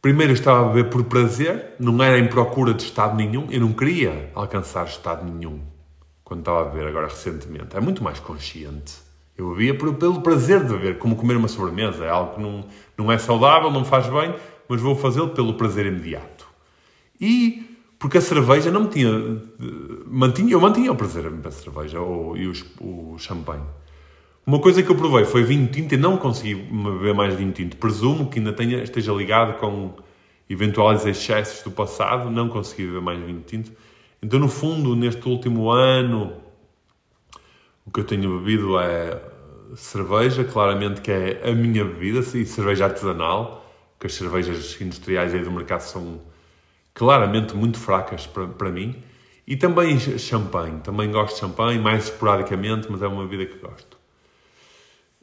[0.00, 3.48] Primeiro eu estava a beber por prazer, não era em procura de estado nenhum.
[3.50, 5.60] Eu não queria alcançar estado nenhum
[6.24, 7.76] quando estava a beber agora recentemente.
[7.76, 8.94] É muito mais consciente.
[9.36, 12.06] Eu bebia pelo prazer de beber, como comer uma sobremesa.
[12.06, 12.64] É algo que não,
[12.96, 14.34] não é saudável, não faz bem,
[14.66, 16.46] mas vou fazê-lo pelo prazer imediato.
[17.20, 19.10] E porque a cerveja não me tinha.
[20.06, 23.66] Mantinha, eu mantinha o prazer da cerveja ou, e o champanhe.
[24.46, 27.76] Uma coisa que eu provei foi vinho tinto e não consegui beber mais vinho tinto.
[27.78, 29.96] Presumo que ainda tenha, esteja ligado com
[30.48, 33.72] eventuais excessos do passado, não consegui beber mais vinho tinto.
[34.22, 36.32] Então, no fundo, neste último ano,
[37.84, 39.20] o que eu tenho bebido é
[39.74, 43.68] cerveja, claramente que é a minha bebida, e cerveja artesanal,
[43.98, 46.20] que as cervejas industriais aí do mercado são
[46.94, 48.94] claramente muito fracas para, para mim.
[49.44, 50.78] E também champanhe.
[50.82, 53.95] Também gosto de champanhe, mais esporadicamente, mas é uma bebida que gosto.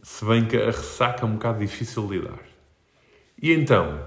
[0.04, 2.40] Se bem que a ressaca é um bocado difícil de lidar.
[3.42, 4.06] E então,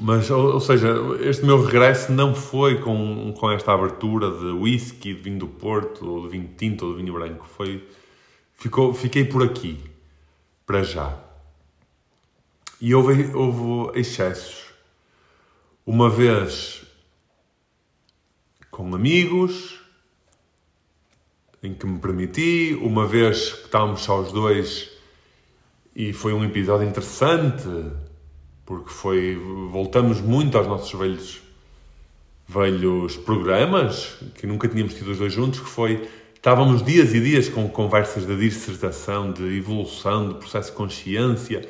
[0.00, 0.88] mas, ou, seja,
[1.20, 6.08] este meu regresso não foi com, com esta abertura de whisky, de vinho do Porto,
[6.08, 7.46] ou de vinho tinto, ou de vinho branco.
[7.46, 7.86] Foi,
[8.54, 9.78] ficou, fiquei por aqui,
[10.64, 11.18] para já.
[12.80, 14.72] E houve, houve excessos.
[15.84, 16.82] Uma vez
[18.70, 19.79] com amigos,
[21.62, 24.90] em que me permiti, uma vez que estávamos só os dois
[25.94, 27.68] e foi um episódio interessante,
[28.64, 29.36] porque foi
[29.70, 31.40] voltamos muito aos nossos velhos
[32.48, 37.48] velhos programas que nunca tínhamos tido os dois juntos, que foi estávamos dias e dias
[37.48, 41.68] com conversas de dissertação, de evolução, de processo de consciência,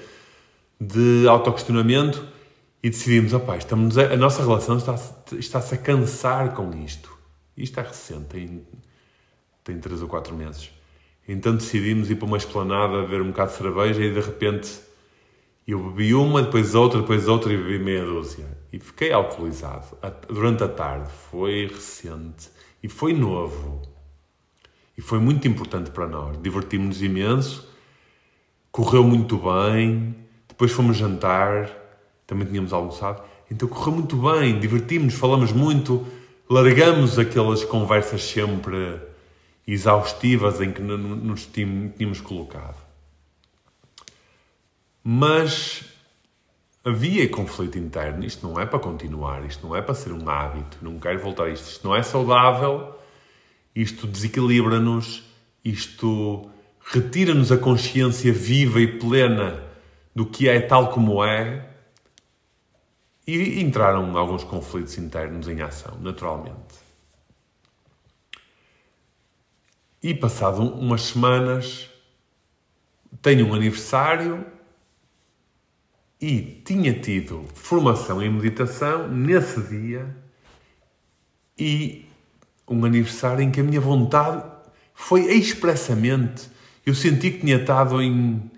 [0.81, 2.25] de autoquestionamento
[2.83, 7.11] e decidimos, opá, estamos a, a nossa relação está-se está a cansar com isto.
[7.57, 8.63] Isto é recente,
[9.65, 10.71] tem, tem 3 ou 4 meses.
[11.29, 14.81] Então decidimos ir para uma esplanada, ver um bocado de cerveja e de repente
[15.67, 18.47] eu bebi uma, depois outra, depois outra e bebi meia dúzia.
[18.73, 19.87] E fiquei alcoolizado
[20.29, 21.09] durante a tarde.
[21.31, 22.49] Foi recente
[22.83, 23.83] e foi novo.
[24.99, 26.41] E foi muito importante para nós.
[26.43, 27.69] Divertimos-nos imenso,
[28.73, 30.17] correu muito bem.
[30.49, 31.71] Depois fomos jantar,
[32.27, 33.23] também tínhamos almoçado.
[33.51, 36.07] Então correu muito bem, divertimos-nos, falamos muito,
[36.49, 39.01] largamos aquelas conversas sempre
[39.73, 42.77] exaustivas em que nos tínhamos colocado.
[45.03, 45.85] Mas
[46.85, 48.25] havia conflito interno.
[48.25, 51.45] Isto não é para continuar, isto não é para ser um hábito, não quero voltar
[51.45, 51.71] a isto.
[51.71, 52.99] Isto não é saudável,
[53.75, 55.23] isto desequilibra-nos,
[55.65, 56.51] isto
[56.81, 59.63] retira-nos a consciência viva e plena
[60.15, 61.69] do que é tal como é.
[63.25, 66.90] E entraram alguns conflitos internos em ação, naturalmente.
[70.03, 71.91] E passado umas semanas,
[73.21, 74.47] tenho um aniversário
[76.19, 80.17] e tinha tido formação em meditação nesse dia
[81.59, 82.07] e
[82.67, 84.43] um aniversário em que a minha vontade
[84.95, 86.51] foi expressamente.
[86.87, 88.51] Eu senti que tinha estado em.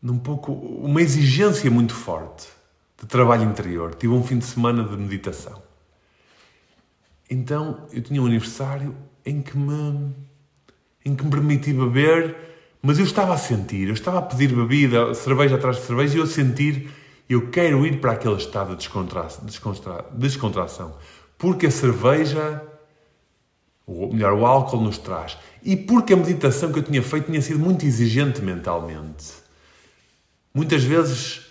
[0.00, 0.52] num pouco.
[0.52, 2.46] uma exigência muito forte
[3.00, 3.94] de trabalho interior.
[3.96, 5.60] Tive um fim de semana de meditação.
[7.28, 10.12] Então eu tinha um aniversário em que me,
[11.04, 12.36] em que me permiti beber,
[12.82, 16.18] mas eu estava a sentir, eu estava a pedir bebida, cerveja atrás de cerveja, e
[16.18, 16.90] eu a sentir,
[17.28, 20.96] eu quero ir para aquele estado de descontra, descontra, descontração.
[21.38, 22.62] Porque a cerveja,
[23.86, 25.38] ou melhor, o álcool nos traz.
[25.62, 29.32] E porque a meditação que eu tinha feito tinha sido muito exigente mentalmente.
[30.52, 31.46] Muitas vezes,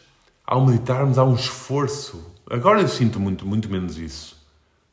[0.45, 2.35] ao meditarmos, há um esforço.
[2.49, 4.37] Agora eu sinto muito, muito menos isso.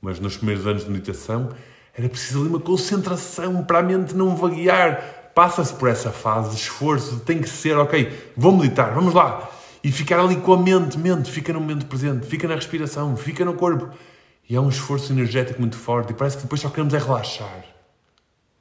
[0.00, 1.50] Mas nos primeiros anos de meditação
[1.98, 5.32] era preciso ali uma concentração para a mente não vaguear.
[5.34, 9.50] Passa-se por essa fase de esforço, tem que ser, ok, vou meditar, vamos lá.
[9.82, 13.44] E ficar ali com a mente, mente, fica no momento presente, fica na respiração, fica
[13.44, 13.90] no corpo.
[14.48, 17.64] E é um esforço energético muito forte e parece que depois só queremos é relaxar.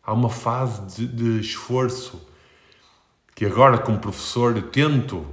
[0.03, 2.27] Há uma fase de, de esforço
[3.35, 5.23] que agora, como professor, eu tento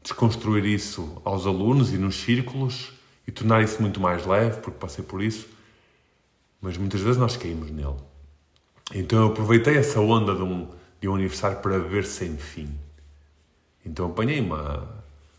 [0.00, 2.92] desconstruir isso aos alunos e nos círculos
[3.26, 5.57] e tornar isso muito mais leve, porque passei por isso
[6.60, 7.96] mas muitas vezes nós caímos nele.
[8.94, 10.68] Então eu aproveitei essa onda de um,
[11.00, 12.68] de um aniversário para beber sem fim.
[13.84, 14.88] Então apanhei uma,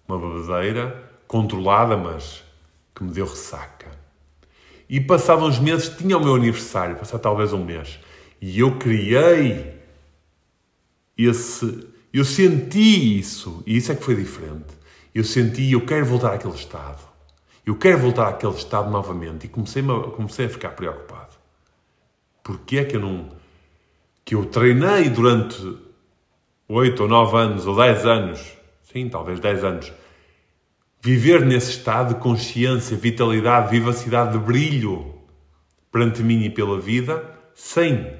[0.07, 2.43] uma bebedeira controlada, mas
[2.95, 3.88] que me deu ressaca.
[4.89, 7.99] E passados uns meses tinha o meu aniversário, passado talvez um mês,
[8.41, 9.80] e eu criei
[11.17, 11.88] esse.
[12.11, 14.80] Eu senti isso, e isso é que foi diferente.
[15.13, 17.07] Eu senti, eu quero voltar àquele estado.
[17.70, 19.45] Eu quero voltar àquele estado novamente.
[19.45, 21.36] E comecei, a, comecei a ficar preocupado.
[22.43, 23.30] Porquê é que eu não.
[24.26, 25.78] que eu treinei durante
[26.67, 28.57] 8 ou 9 anos, ou 10 anos,
[28.91, 29.93] sim, talvez 10 anos,
[30.99, 35.13] viver nesse estado de consciência, vitalidade, vivacidade, de brilho
[35.91, 38.15] perante mim e pela vida, sem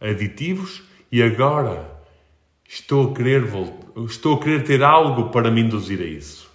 [0.00, 0.80] aditivos,
[1.10, 1.90] e agora
[2.68, 3.42] estou a querer,
[4.06, 6.51] estou a querer ter algo para me induzir a isso.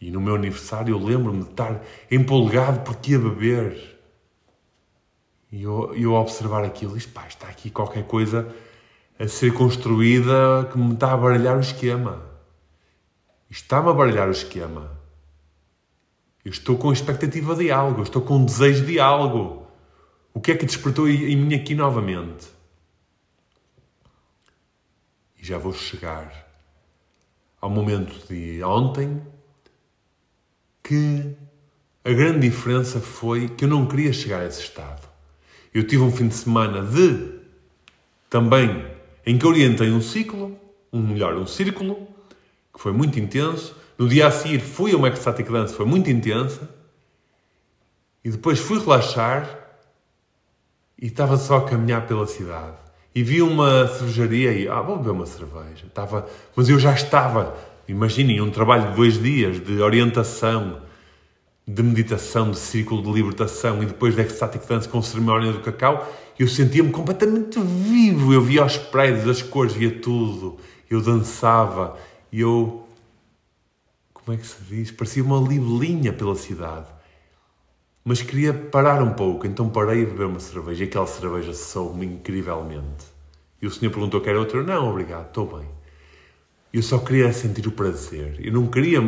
[0.00, 3.98] E no meu aniversário eu lembro-me de estar empolgado porque ia beber.
[5.50, 8.54] E eu, eu observar aquilo, e pá, está aqui qualquer coisa
[9.18, 12.22] a ser construída que me está a baralhar o esquema.
[13.50, 14.96] Está-me a baralhar o esquema.
[16.44, 19.66] Eu estou com expectativa de algo, estou com desejo de algo.
[20.32, 22.46] O que é que despertou em mim aqui novamente?
[25.36, 26.46] E já vou chegar
[27.60, 29.20] ao momento de ontem
[30.88, 31.36] que
[32.02, 35.06] a grande diferença foi que eu não queria chegar a esse estado.
[35.74, 37.40] Eu tive um fim de semana de
[38.30, 38.86] também
[39.26, 40.58] em que orientei um ciclo,
[40.90, 42.08] um melhor, um círculo,
[42.72, 43.76] que foi muito intenso.
[43.98, 46.66] No dia a seguir fui a uma ecstatic dance, foi muito intensa.
[48.24, 49.46] E depois fui relaxar
[50.98, 52.78] e estava só a caminhar pela cidade.
[53.14, 55.84] E vi uma cervejaria e, ah, vou beber uma cerveja.
[55.86, 56.26] Estava,
[56.56, 57.54] mas eu já estava
[57.88, 60.82] Imaginem um trabalho de dois dias de orientação,
[61.66, 66.06] de meditação, de círculo de libertação e depois de ecstatic dance com cerimónia do cacau.
[66.38, 68.34] Eu sentia-me completamente vivo.
[68.34, 70.58] Eu via os prédios, as cores, via tudo.
[70.90, 71.98] eu dançava,
[72.30, 72.86] eu.
[74.12, 74.90] Como é que se diz?
[74.90, 76.86] Parecia uma libelinha pela cidade.
[78.04, 82.06] Mas queria parar um pouco, então parei a beber uma cerveja e aquela cerveja soube-me
[82.06, 83.06] incrivelmente.
[83.60, 84.62] E o senhor perguntou: quer outra?
[84.62, 85.77] Não, obrigado, estou bem.
[86.72, 88.36] Eu só queria sentir o prazer.
[88.40, 88.98] Eu não queria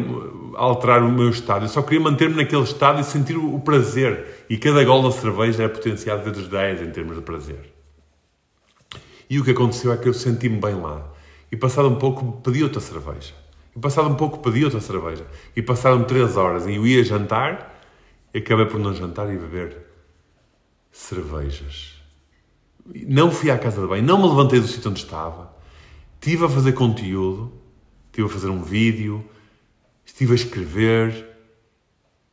[0.54, 1.66] alterar o meu estado.
[1.66, 4.46] Eu só queria manter-me naquele estado e sentir o prazer.
[4.48, 7.72] E cada gol da cerveja é potenciado vezes 10 em termos de prazer.
[9.28, 11.12] E o que aconteceu é que eu senti-me bem lá.
[11.52, 13.34] E passado um pouco pedi outra cerveja.
[13.76, 15.26] E passado um pouco pedi outra cerveja.
[15.54, 17.78] E passaram 3 horas e eu ia jantar
[18.32, 19.76] e acabei por não jantar e beber
[20.90, 22.00] cervejas.
[23.06, 25.49] Não fui à casa de banho, não me levantei do sítio onde estava
[26.22, 27.50] Estive a fazer conteúdo,
[28.08, 29.24] estive a fazer um vídeo,
[30.04, 31.26] estive a escrever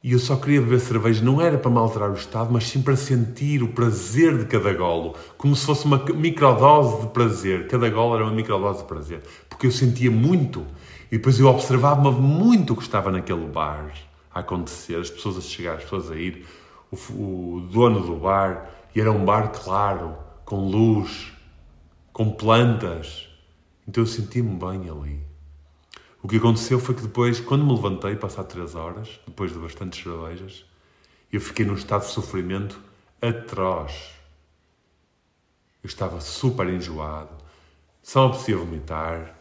[0.04, 1.24] e eu só queria beber cerveja.
[1.24, 4.74] Não era para me alterar o estado, mas sim para sentir o prazer de cada
[4.74, 7.70] golo, como se fosse uma microdose de prazer.
[7.70, 10.68] Cada golo era uma microdose de prazer, porque eu sentia muito.
[11.10, 13.94] E depois eu observava muito o que estava naquele bar
[14.36, 16.46] a acontecer, as pessoas a chegar, as pessoas a ir,
[16.92, 21.32] o, o dono do bar, e era um bar claro, com luz,
[22.12, 23.27] com plantas
[23.88, 25.22] então eu senti-me bem ali.
[26.22, 30.04] O que aconteceu foi que depois, quando me levantei, passado três horas, depois de bastantes
[30.04, 30.66] cervejas,
[31.32, 32.82] eu fiquei num estado de sofrimento
[33.22, 34.14] atroz.
[35.84, 37.34] Eu estava super enjoado,
[38.02, 39.38] só apetecia vomitar,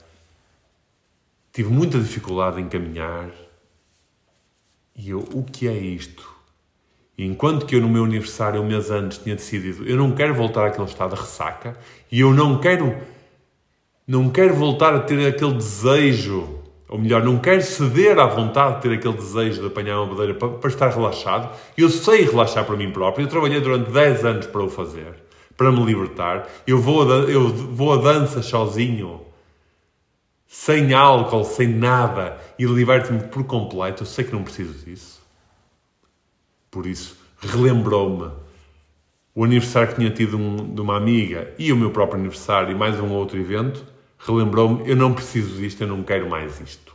[1.52, 3.30] tive muita dificuldade em caminhar.
[4.94, 6.36] E eu, o que é isto?
[7.18, 10.34] E enquanto que eu no meu aniversário, um mês antes, tinha decidido, eu não quero
[10.34, 11.76] voltar àquele estado de ressaca,
[12.12, 12.94] e eu não quero
[14.06, 18.82] não quero voltar a ter aquele desejo, ou melhor, não quero ceder à vontade de
[18.82, 21.52] ter aquele desejo de apanhar uma madeira para, para estar relaxado.
[21.76, 23.24] Eu sei relaxar para mim próprio.
[23.24, 25.12] Eu trabalhei durante 10 anos para o fazer,
[25.56, 26.48] para me libertar.
[26.64, 29.22] Eu vou a, eu vou a dança sozinho,
[30.46, 34.04] sem álcool, sem nada, e liberto-me por completo.
[34.04, 35.20] Eu sei que não preciso disso.
[36.70, 38.30] Por isso, relembrou-me
[39.34, 42.74] o aniversário que tinha tido um, de uma amiga e o meu próprio aniversário e
[42.74, 43.95] mais um outro evento
[44.26, 46.94] relembrou-me: eu não preciso disto, eu não quero mais isto.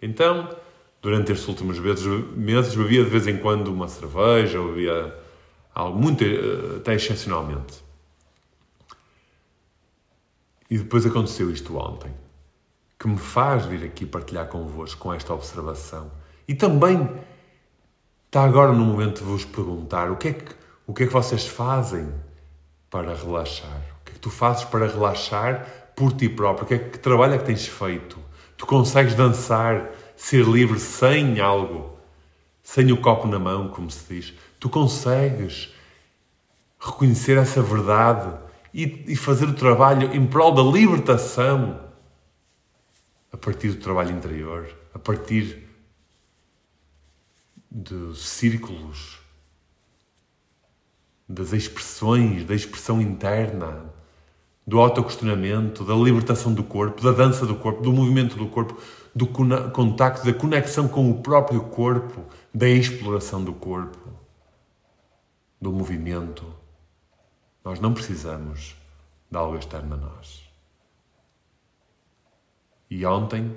[0.00, 0.48] Então,
[1.00, 5.14] durante estes últimos meses, bebia de vez em quando uma cerveja, bebia
[5.74, 7.84] algo muito, eh, até excepcionalmente.
[10.70, 12.10] E depois aconteceu isto ontem,
[12.98, 16.10] que me faz vir aqui partilhar convosco com esta observação.
[16.48, 17.08] E também
[18.26, 20.52] está agora no momento de vos perguntar o que é que,
[20.86, 22.12] o que, é que vocês fazem
[22.90, 23.82] para relaxar.
[24.00, 26.66] O que é que tu fazes para relaxar por ti próprio?
[26.66, 28.18] Que, é, que trabalho é que tens feito?
[28.56, 31.98] Tu consegues dançar, ser livre sem algo,
[32.62, 34.34] sem o copo na mão, como se diz.
[34.58, 35.72] Tu consegues
[36.80, 38.36] reconhecer essa verdade
[38.72, 41.80] e, e fazer o trabalho em prol da libertação
[43.32, 45.66] a partir do trabalho interior, a partir
[47.70, 49.18] dos círculos,
[51.28, 53.92] das expressões, da expressão interna,
[54.66, 58.80] do autoquestionamento, da libertação do corpo, da dança do corpo, do movimento do corpo,
[59.14, 63.98] do contacto, da conexão com o próprio corpo, da exploração do corpo,
[65.60, 66.44] do movimento.
[67.64, 68.74] Nós não precisamos
[69.30, 70.44] de algo externo a nós.
[72.90, 73.54] E ontem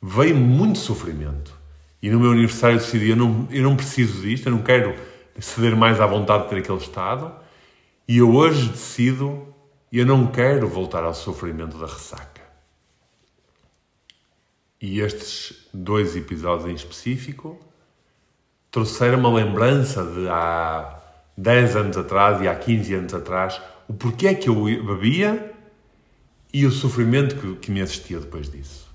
[0.00, 1.54] veio muito sofrimento.
[2.02, 4.94] E no meu aniversário decidi: eu não, eu não preciso disto, eu não quero
[5.40, 7.32] ceder mais à vontade de ter aquele estado.
[8.06, 9.54] E eu hoje decido
[9.90, 12.42] e eu não quero voltar ao sofrimento da ressaca.
[14.80, 17.58] E estes dois episódios em específico
[18.70, 21.00] trouxeram uma lembrança de há
[21.36, 25.52] 10 anos atrás e há 15 anos atrás o porquê é que eu bebia
[26.52, 28.86] e o sofrimento que, que me assistia depois disso.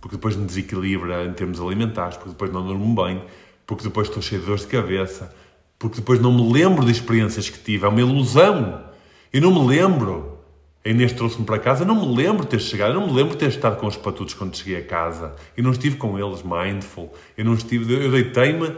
[0.00, 3.24] Porque depois me desequilibra em termos alimentares, porque depois não durmo bem,
[3.66, 5.34] porque depois estou cheio de dores de cabeça,
[5.78, 8.87] porque depois não me lembro de experiências que tive, é uma ilusão
[9.32, 10.38] eu não me lembro.
[10.84, 13.12] A Inês trouxe-me para casa, eu não me lembro de ter chegado, eu não me
[13.12, 15.34] lembro de ter estado com os patutos quando cheguei a casa.
[15.56, 17.12] Eu não estive com eles mindful.
[17.36, 18.76] Eu não estive, eu deitei-me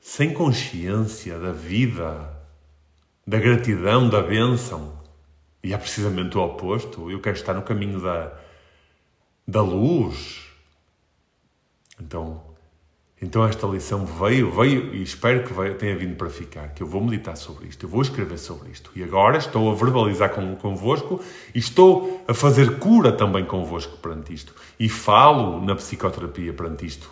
[0.00, 2.32] sem consciência da vida,
[3.26, 4.98] da gratidão, da bênção.
[5.62, 7.10] E é precisamente o oposto.
[7.10, 8.32] Eu quero estar no caminho da,
[9.46, 10.46] da luz.
[12.00, 12.45] Então,
[13.20, 17.02] então esta lição veio, veio e espero que tenha vindo para ficar, que eu vou
[17.02, 18.90] meditar sobre isto, eu vou escrever sobre isto.
[18.94, 21.22] E agora estou a verbalizar com, convosco
[21.54, 24.54] e estou a fazer cura também convosco perante isto.
[24.78, 27.10] E falo na psicoterapia perante isto.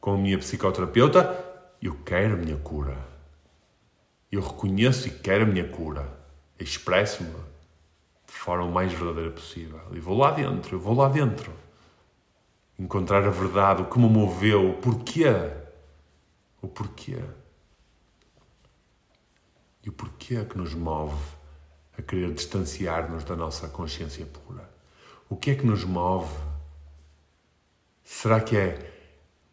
[0.00, 1.44] Com a minha psicoterapeuta,
[1.82, 2.96] eu quero a minha cura.
[4.30, 6.06] Eu reconheço e quero a minha cura.
[6.60, 9.80] Expresso-me de forma mais verdadeira possível.
[9.92, 11.52] E vou lá dentro, eu vou lá dentro.
[12.80, 15.26] Encontrar a verdade, o que me moveu, o porquê.
[16.62, 17.22] O porquê.
[19.84, 21.22] E o porquê que nos move
[21.98, 24.66] a querer distanciar-nos da nossa consciência pura?
[25.28, 26.34] O que é que nos move?
[28.02, 28.90] Será que é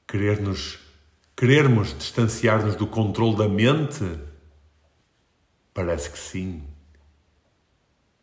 [0.08, 0.80] querer-nos,
[1.36, 4.06] querermos distanciar-nos do controle da mente?
[5.74, 6.66] Parece que sim.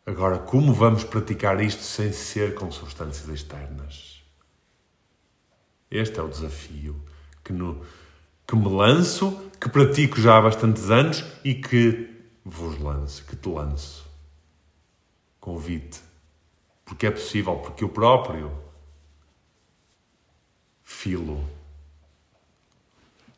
[0.03, 4.14] Agora, como vamos praticar isto sem ser com substâncias externas?
[5.95, 7.01] Este é o desafio
[7.43, 7.85] que, no,
[8.45, 12.09] que me lanço, que pratico já há bastantes anos e que
[12.43, 14.05] vos lanço, que te lanço.
[15.39, 16.01] Convite.
[16.83, 18.51] Porque é possível, porque eu próprio
[20.83, 21.47] filo.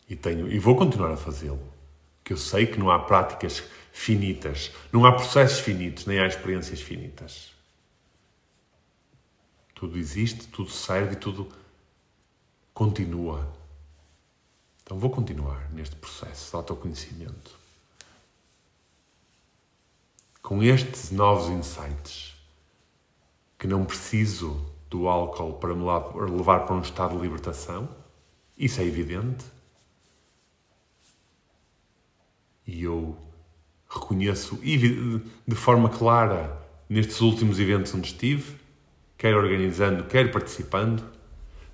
[0.09, 1.61] E, tenho, e vou continuar a fazê-lo.
[2.23, 6.81] Que eu sei que não há práticas finitas, não há processos finitos, nem há experiências
[6.81, 7.51] finitas.
[9.73, 11.47] Tudo existe, tudo serve tudo
[12.77, 13.51] continua.
[14.83, 17.57] Então vou continuar neste processo de autoconhecimento.
[20.43, 22.35] Com estes novos insights,
[23.57, 25.83] que não preciso do álcool para me
[26.31, 27.89] levar para um estado de libertação,
[28.55, 29.43] isso é evidente.
[32.67, 33.17] E eu
[33.89, 38.55] reconheço de forma clara nestes últimos eventos onde estive,
[39.17, 41.16] quer organizando, quer participando,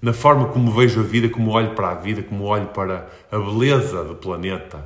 [0.04, 3.38] na forma como vejo a vida, como olho para a vida, como olho para a
[3.38, 4.86] beleza do planeta,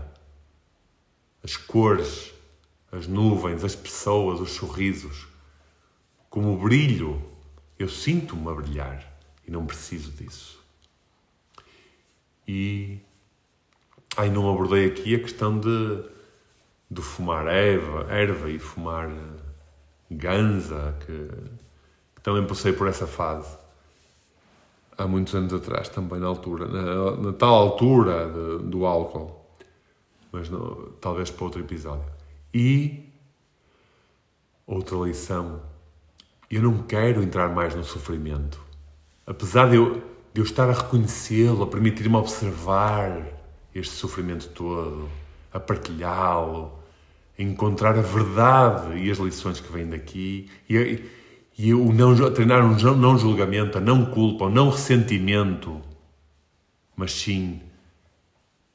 [1.43, 2.31] as cores,
[2.91, 5.27] as nuvens, as pessoas, os sorrisos,
[6.29, 7.19] como brilho.
[7.79, 10.63] Eu sinto-me a brilhar e não preciso disso.
[12.47, 12.99] E.
[14.15, 16.03] Ai, não abordei aqui a questão de,
[16.91, 19.09] de fumar erva, erva e fumar
[20.11, 21.27] ganza, que,
[22.13, 23.65] que também passei por essa fase
[24.97, 29.45] há muitos anos atrás, também na altura, na, na tal altura de, do álcool,
[30.31, 32.05] mas não, talvez para outro episódio.
[32.53, 33.07] E
[34.65, 35.61] outra lição,
[36.49, 38.59] eu não quero entrar mais no sofrimento.
[39.25, 40.01] Apesar de eu,
[40.33, 43.25] de eu estar a reconhecê-lo, a permitir-me observar
[43.73, 45.09] este sofrimento todo,
[45.53, 46.71] a partilhá-lo,
[47.37, 51.03] a encontrar a verdade e as lições que vêm daqui e,
[51.57, 55.81] e o não, treinar um não julgamento, a não culpa, o não ressentimento,
[56.95, 57.59] mas sim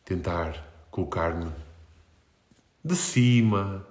[0.05, 1.53] tentar colocar-me
[2.85, 3.87] de cima,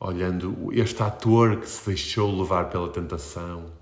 [0.00, 3.72] olhando este ator que se deixou levar pela tentação,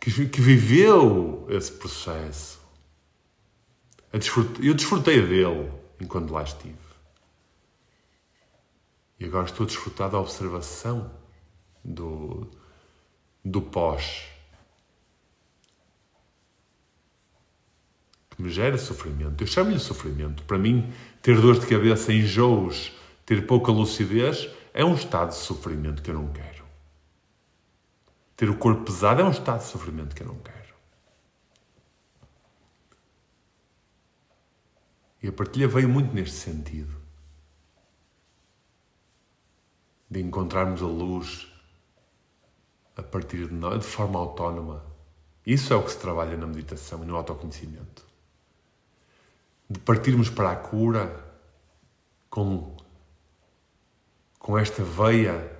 [0.00, 2.60] que, que viveu esse processo.
[4.10, 5.70] Eu desfrutei dele
[6.00, 6.78] enquanto lá estive.
[9.20, 11.23] E agora estou a desfrutar da observação
[11.84, 12.48] do,
[13.44, 14.24] do pós.
[18.30, 19.42] Que me gera sofrimento.
[19.42, 20.42] Eu chamo-lhe sofrimento.
[20.44, 22.92] Para mim, ter dor de cabeça, enjoos,
[23.26, 26.64] ter pouca lucidez, é um estado de sofrimento que eu não quero.
[28.36, 30.74] Ter o corpo pesado é um estado de sofrimento que eu não quero.
[35.22, 36.94] E a partilha veio muito neste sentido.
[40.10, 41.53] De encontrarmos a luz
[42.96, 44.84] a partir de nós, de forma autónoma.
[45.46, 48.04] Isso é o que se trabalha na meditação e no autoconhecimento.
[49.68, 51.24] De partirmos para a cura
[52.30, 52.76] com,
[54.38, 55.50] com esta veia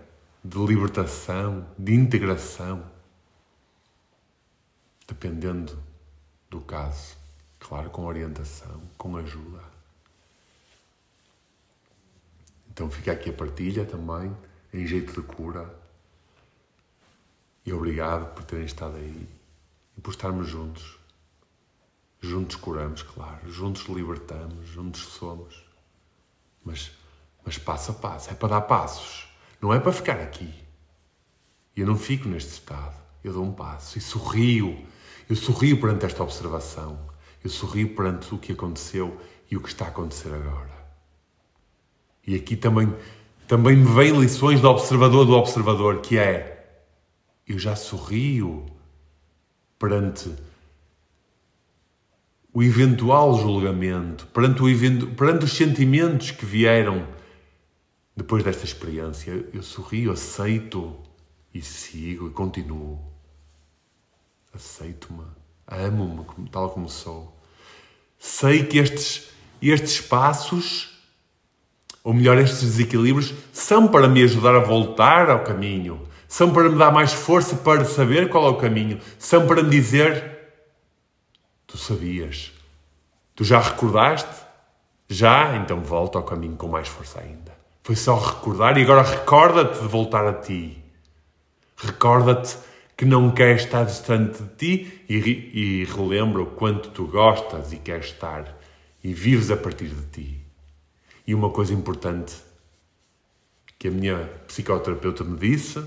[0.45, 2.85] de libertação, de integração,
[5.07, 5.78] dependendo
[6.51, 7.16] do caso.
[7.59, 9.62] Claro, com orientação, com ajuda.
[12.70, 14.37] Então fica aqui a partilha também,
[14.72, 15.84] em jeito de cura
[17.65, 19.29] e obrigado por terem estado aí
[19.97, 20.99] e por estarmos juntos.
[22.21, 23.51] Juntos curamos, claro.
[23.51, 25.62] Juntos libertamos, juntos somos.
[26.65, 26.91] Mas,
[27.45, 28.31] mas passo a passo.
[28.31, 29.29] É para dar passos.
[29.61, 30.53] Não é para ficar aqui.
[31.77, 32.95] Eu não fico neste estado.
[33.23, 34.87] Eu dou um passo e sorrio.
[35.29, 36.99] Eu sorrio perante esta observação.
[37.43, 40.73] Eu sorrio perante o que aconteceu e o que está a acontecer agora.
[42.27, 42.95] E aqui também,
[43.47, 46.53] também me vêm lições do observador do observador, que é
[47.47, 48.66] eu já sorrio
[49.78, 50.34] perante
[52.53, 57.07] o eventual julgamento, perante, o evento, perante os sentimentos que vieram
[58.16, 59.49] depois desta experiência.
[59.53, 60.97] Eu sorrio, aceito
[61.53, 63.01] e sigo e continuo.
[64.53, 65.24] Aceito-me,
[65.66, 67.36] amo-me tal como sou.
[68.18, 69.28] Sei que estes,
[69.61, 70.95] estes passos
[72.05, 76.79] ou melhor, estes desequilíbrios, são para me ajudar a voltar ao caminho, são para me
[76.79, 80.39] dar mais força para saber qual é o caminho, são para me dizer:
[81.66, 82.53] Tu sabias,
[83.35, 84.45] tu já recordaste?
[85.09, 85.57] Já?
[85.57, 87.55] Então volta ao caminho com mais força ainda.
[87.83, 90.83] Foi só recordar e agora recorda-te de voltar a ti.
[91.77, 92.57] Recorda-te
[92.97, 97.77] que não queres estar distante de ti e, e relembra o quanto tu gostas e
[97.77, 98.57] queres estar
[99.03, 100.41] e vives a partir de ti.
[101.27, 102.35] E uma coisa importante
[103.79, 105.85] que a minha psicoterapeuta me disse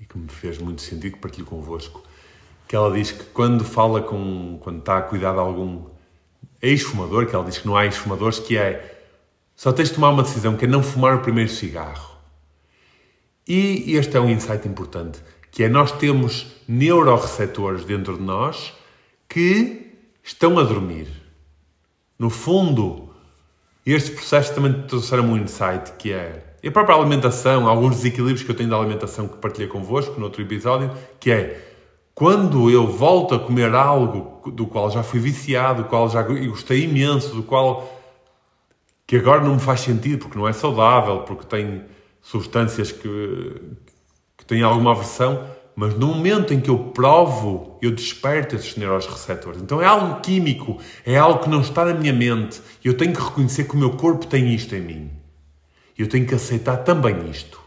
[0.00, 2.02] e que me fez muito sentido que partilho convosco,
[2.66, 5.86] que ela diz que quando fala com, quando está a cuidar de algum
[6.60, 9.06] ex-fumador, que ela diz que não há ex-fumadores, que é
[9.56, 12.16] só tens de tomar uma decisão, que é não fumar o primeiro cigarro.
[13.46, 15.20] E este é um insight importante,
[15.50, 18.74] que é nós temos neuroreceptores dentro de nós
[19.28, 21.08] que estão a dormir.
[22.18, 23.08] No fundo,
[23.84, 28.56] este processo também trouxeram um insight, que é a própria alimentação, alguns desequilíbrios que eu
[28.56, 30.90] tenho da alimentação que partilhei convosco no outro episódio,
[31.20, 31.64] que é
[32.14, 36.82] quando eu volto a comer algo do qual já fui viciado, do qual já gostei
[36.82, 37.96] imenso, do qual
[39.06, 41.84] que agora não me faz sentido porque não é saudável, porque tem
[42.20, 43.62] substâncias que,
[44.36, 45.46] que têm alguma aversão,
[45.76, 49.62] mas no momento em que eu provo, eu desperto esses neuroreceptores.
[49.62, 52.60] Então é algo químico, é algo que não está na minha mente.
[52.84, 55.17] Eu tenho que reconhecer que o meu corpo tem isto em mim.
[55.98, 57.60] Eu tenho que aceitar também isto.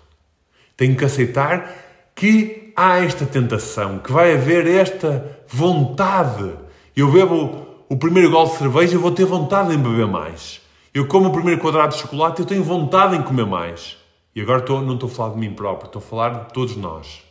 [0.78, 1.70] Tenho que aceitar
[2.16, 6.54] que há esta tentação, que vai haver esta vontade.
[6.96, 10.62] Eu bebo o primeiro gol de cerveja, eu vou ter vontade em beber mais.
[10.94, 13.98] Eu como o primeiro quadrado de chocolate, eu tenho vontade em comer mais.
[14.34, 16.78] E agora estou, não estou a falar de mim próprio, estou a falar de todos
[16.78, 17.22] nós.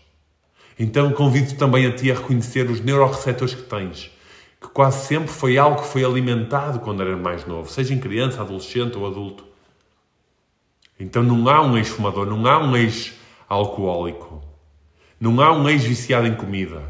[0.78, 4.10] Então convido também a ti a reconhecer os neuroreceptores que tens,
[4.60, 8.40] que quase sempre foi algo que foi alimentado quando eras mais novo, seja em criança,
[8.40, 9.49] adolescente ou adulto.
[11.00, 14.42] Então não há um ex-fumador, não há um ex-alcoólico.
[15.18, 16.82] Não há um ex-viciado em comida.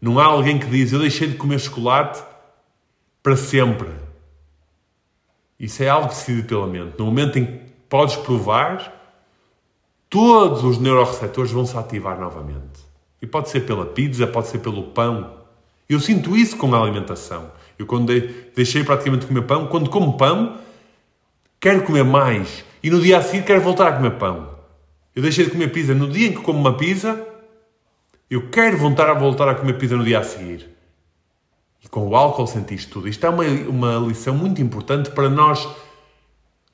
[0.00, 2.22] Não há alguém que diz: Eu deixei de comer chocolate
[3.22, 3.88] para sempre.
[5.58, 6.98] Isso é algo decidido pela mente.
[6.98, 7.52] No momento em que
[7.88, 8.92] podes provar,
[10.10, 12.84] todos os neuroreceptores vão se ativar novamente.
[13.22, 15.34] E pode ser pela pizza, pode ser pelo pão.
[15.88, 17.50] Eu sinto isso com a alimentação.
[17.78, 18.12] Eu, quando
[18.54, 20.58] deixei praticamente de comer pão, quando como pão,
[21.60, 22.64] quero comer mais.
[22.82, 24.56] E no dia a seguir quero voltar a comer pão.
[25.14, 25.94] Eu deixei de comer pizza.
[25.94, 27.26] No dia em que como uma pizza,
[28.30, 30.68] eu quero voltar a voltar a comer pizza no dia a seguir.
[31.82, 33.08] E com o álcool sentiste tudo.
[33.08, 35.66] Isto é uma, uma lição muito importante para nós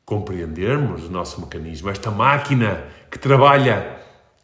[0.05, 1.89] compreendermos o nosso mecanismo.
[1.89, 3.99] Esta máquina que trabalha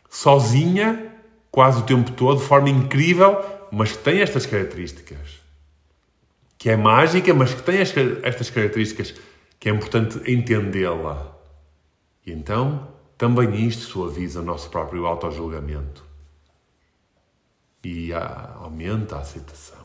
[0.08, 1.12] sozinha,
[1.50, 3.38] quase o tempo todo, de forma incrível,
[3.70, 5.40] mas que tem estas características.
[6.56, 9.14] Que é mágica, mas que tem estas características
[9.58, 11.36] que é importante entendê-la.
[12.24, 16.04] E então, também isto suaviza o nosso próprio auto-julgamento
[17.82, 19.78] e a, aumenta a aceitação.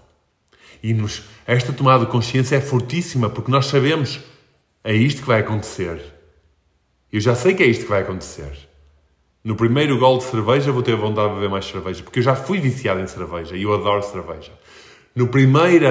[0.82, 4.19] E nos, esta tomada de consciência é fortíssima porque nós sabemos
[4.84, 6.13] é isto que vai acontecer.
[7.11, 8.51] Eu já sei que é isto que vai acontecer.
[9.43, 12.36] No primeiro gol de cerveja vou ter vontade de beber mais cerveja, porque eu já
[12.36, 14.51] fui viciado em cerveja e eu adoro cerveja.
[15.15, 15.88] No primeiro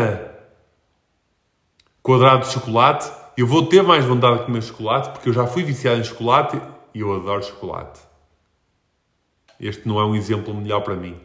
[2.02, 5.62] quadrado de chocolate, eu vou ter mais vontade de comer chocolate, porque eu já fui
[5.62, 6.60] viciado em chocolate
[6.94, 8.00] e eu adoro chocolate.
[9.58, 11.16] Este não é um exemplo melhor para mim.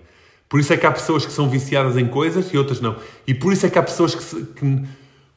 [0.48, 2.96] Por isso é que há pessoas que são viciadas em coisas e outras não.
[3.26, 4.84] E por isso é que há pessoas que, que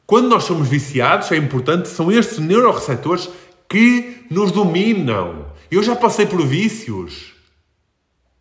[0.05, 3.29] quando nós somos viciados, é importante, são estes neuroreceptores
[3.67, 5.45] que nos dominam.
[5.69, 7.33] Eu já passei por vícios.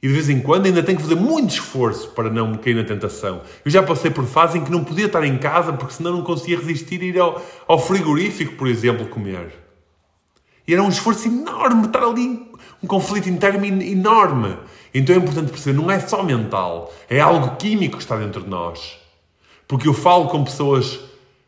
[0.03, 2.85] E de vez em quando ainda tenho que fazer muito esforço para não cair na
[2.85, 3.43] tentação.
[3.65, 6.23] Eu já passei por fase em que não podia estar em casa porque senão não
[6.23, 9.53] conseguia resistir a ir ao, ao frigorífico, por exemplo, comer.
[10.67, 12.49] E era um esforço enorme estar ali,
[12.83, 14.57] um conflito interno enorme.
[14.95, 18.49] Então é importante perceber, não é só mental, é algo químico que está dentro de
[18.49, 18.99] nós.
[19.69, 20.99] Porque eu falo com pessoas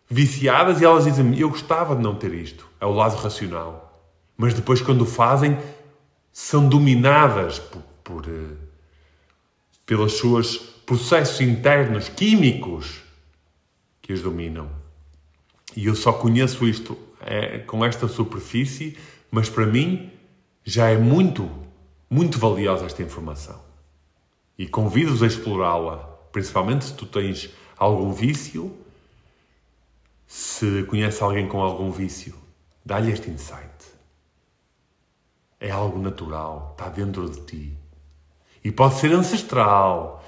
[0.08, 2.66] viciadas e elas dizem-me, eu gostava de não ter isto.
[2.78, 3.98] É o lado racional.
[4.36, 5.58] Mas depois, quando o fazem,
[6.30, 7.82] são dominadas por,
[8.12, 8.26] por
[9.86, 10.56] pelos seus
[10.86, 13.02] processos internos químicos
[14.00, 14.70] que as dominam.
[15.74, 18.96] E eu só conheço isto é, com esta superfície,
[19.30, 20.10] mas para mim
[20.64, 21.50] já é muito
[22.10, 23.58] muito valiosa esta informação.
[24.58, 25.96] E convido-vos a explorá-la,
[26.30, 27.48] principalmente se tu tens
[27.78, 28.76] algum vício,
[30.26, 32.34] se conheces alguém com algum vício,
[32.84, 33.72] dá-lhe este insight.
[35.58, 37.81] É algo natural, está dentro de ti.
[38.64, 40.24] E pode ser ancestral,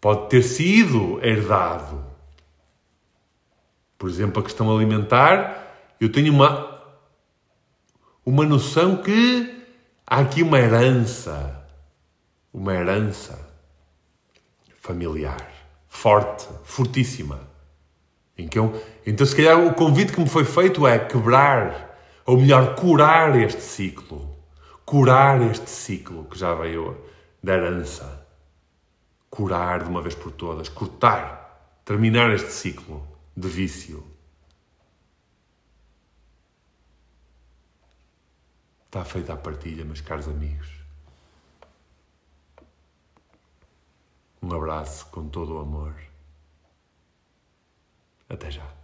[0.00, 2.04] pode ter sido herdado.
[3.98, 6.76] Por exemplo, a questão alimentar, eu tenho uma
[8.24, 9.64] uma noção que
[10.04, 11.64] há aqui uma herança,
[12.52, 13.38] uma herança
[14.80, 15.48] familiar,
[15.88, 17.40] forte, fortíssima.
[18.36, 23.34] Eu, então, se calhar, o convite que me foi feito é quebrar, ou melhor, curar
[23.40, 24.36] este ciclo.
[24.84, 26.96] Curar este ciclo que já veio
[27.46, 28.26] da herança.
[29.30, 34.04] Curar de uma vez por todas, cortar, terminar este ciclo de vício.
[38.86, 40.68] Está feita a partilha, meus caros amigos.
[44.42, 45.94] Um abraço com todo o amor.
[48.28, 48.75] Até já.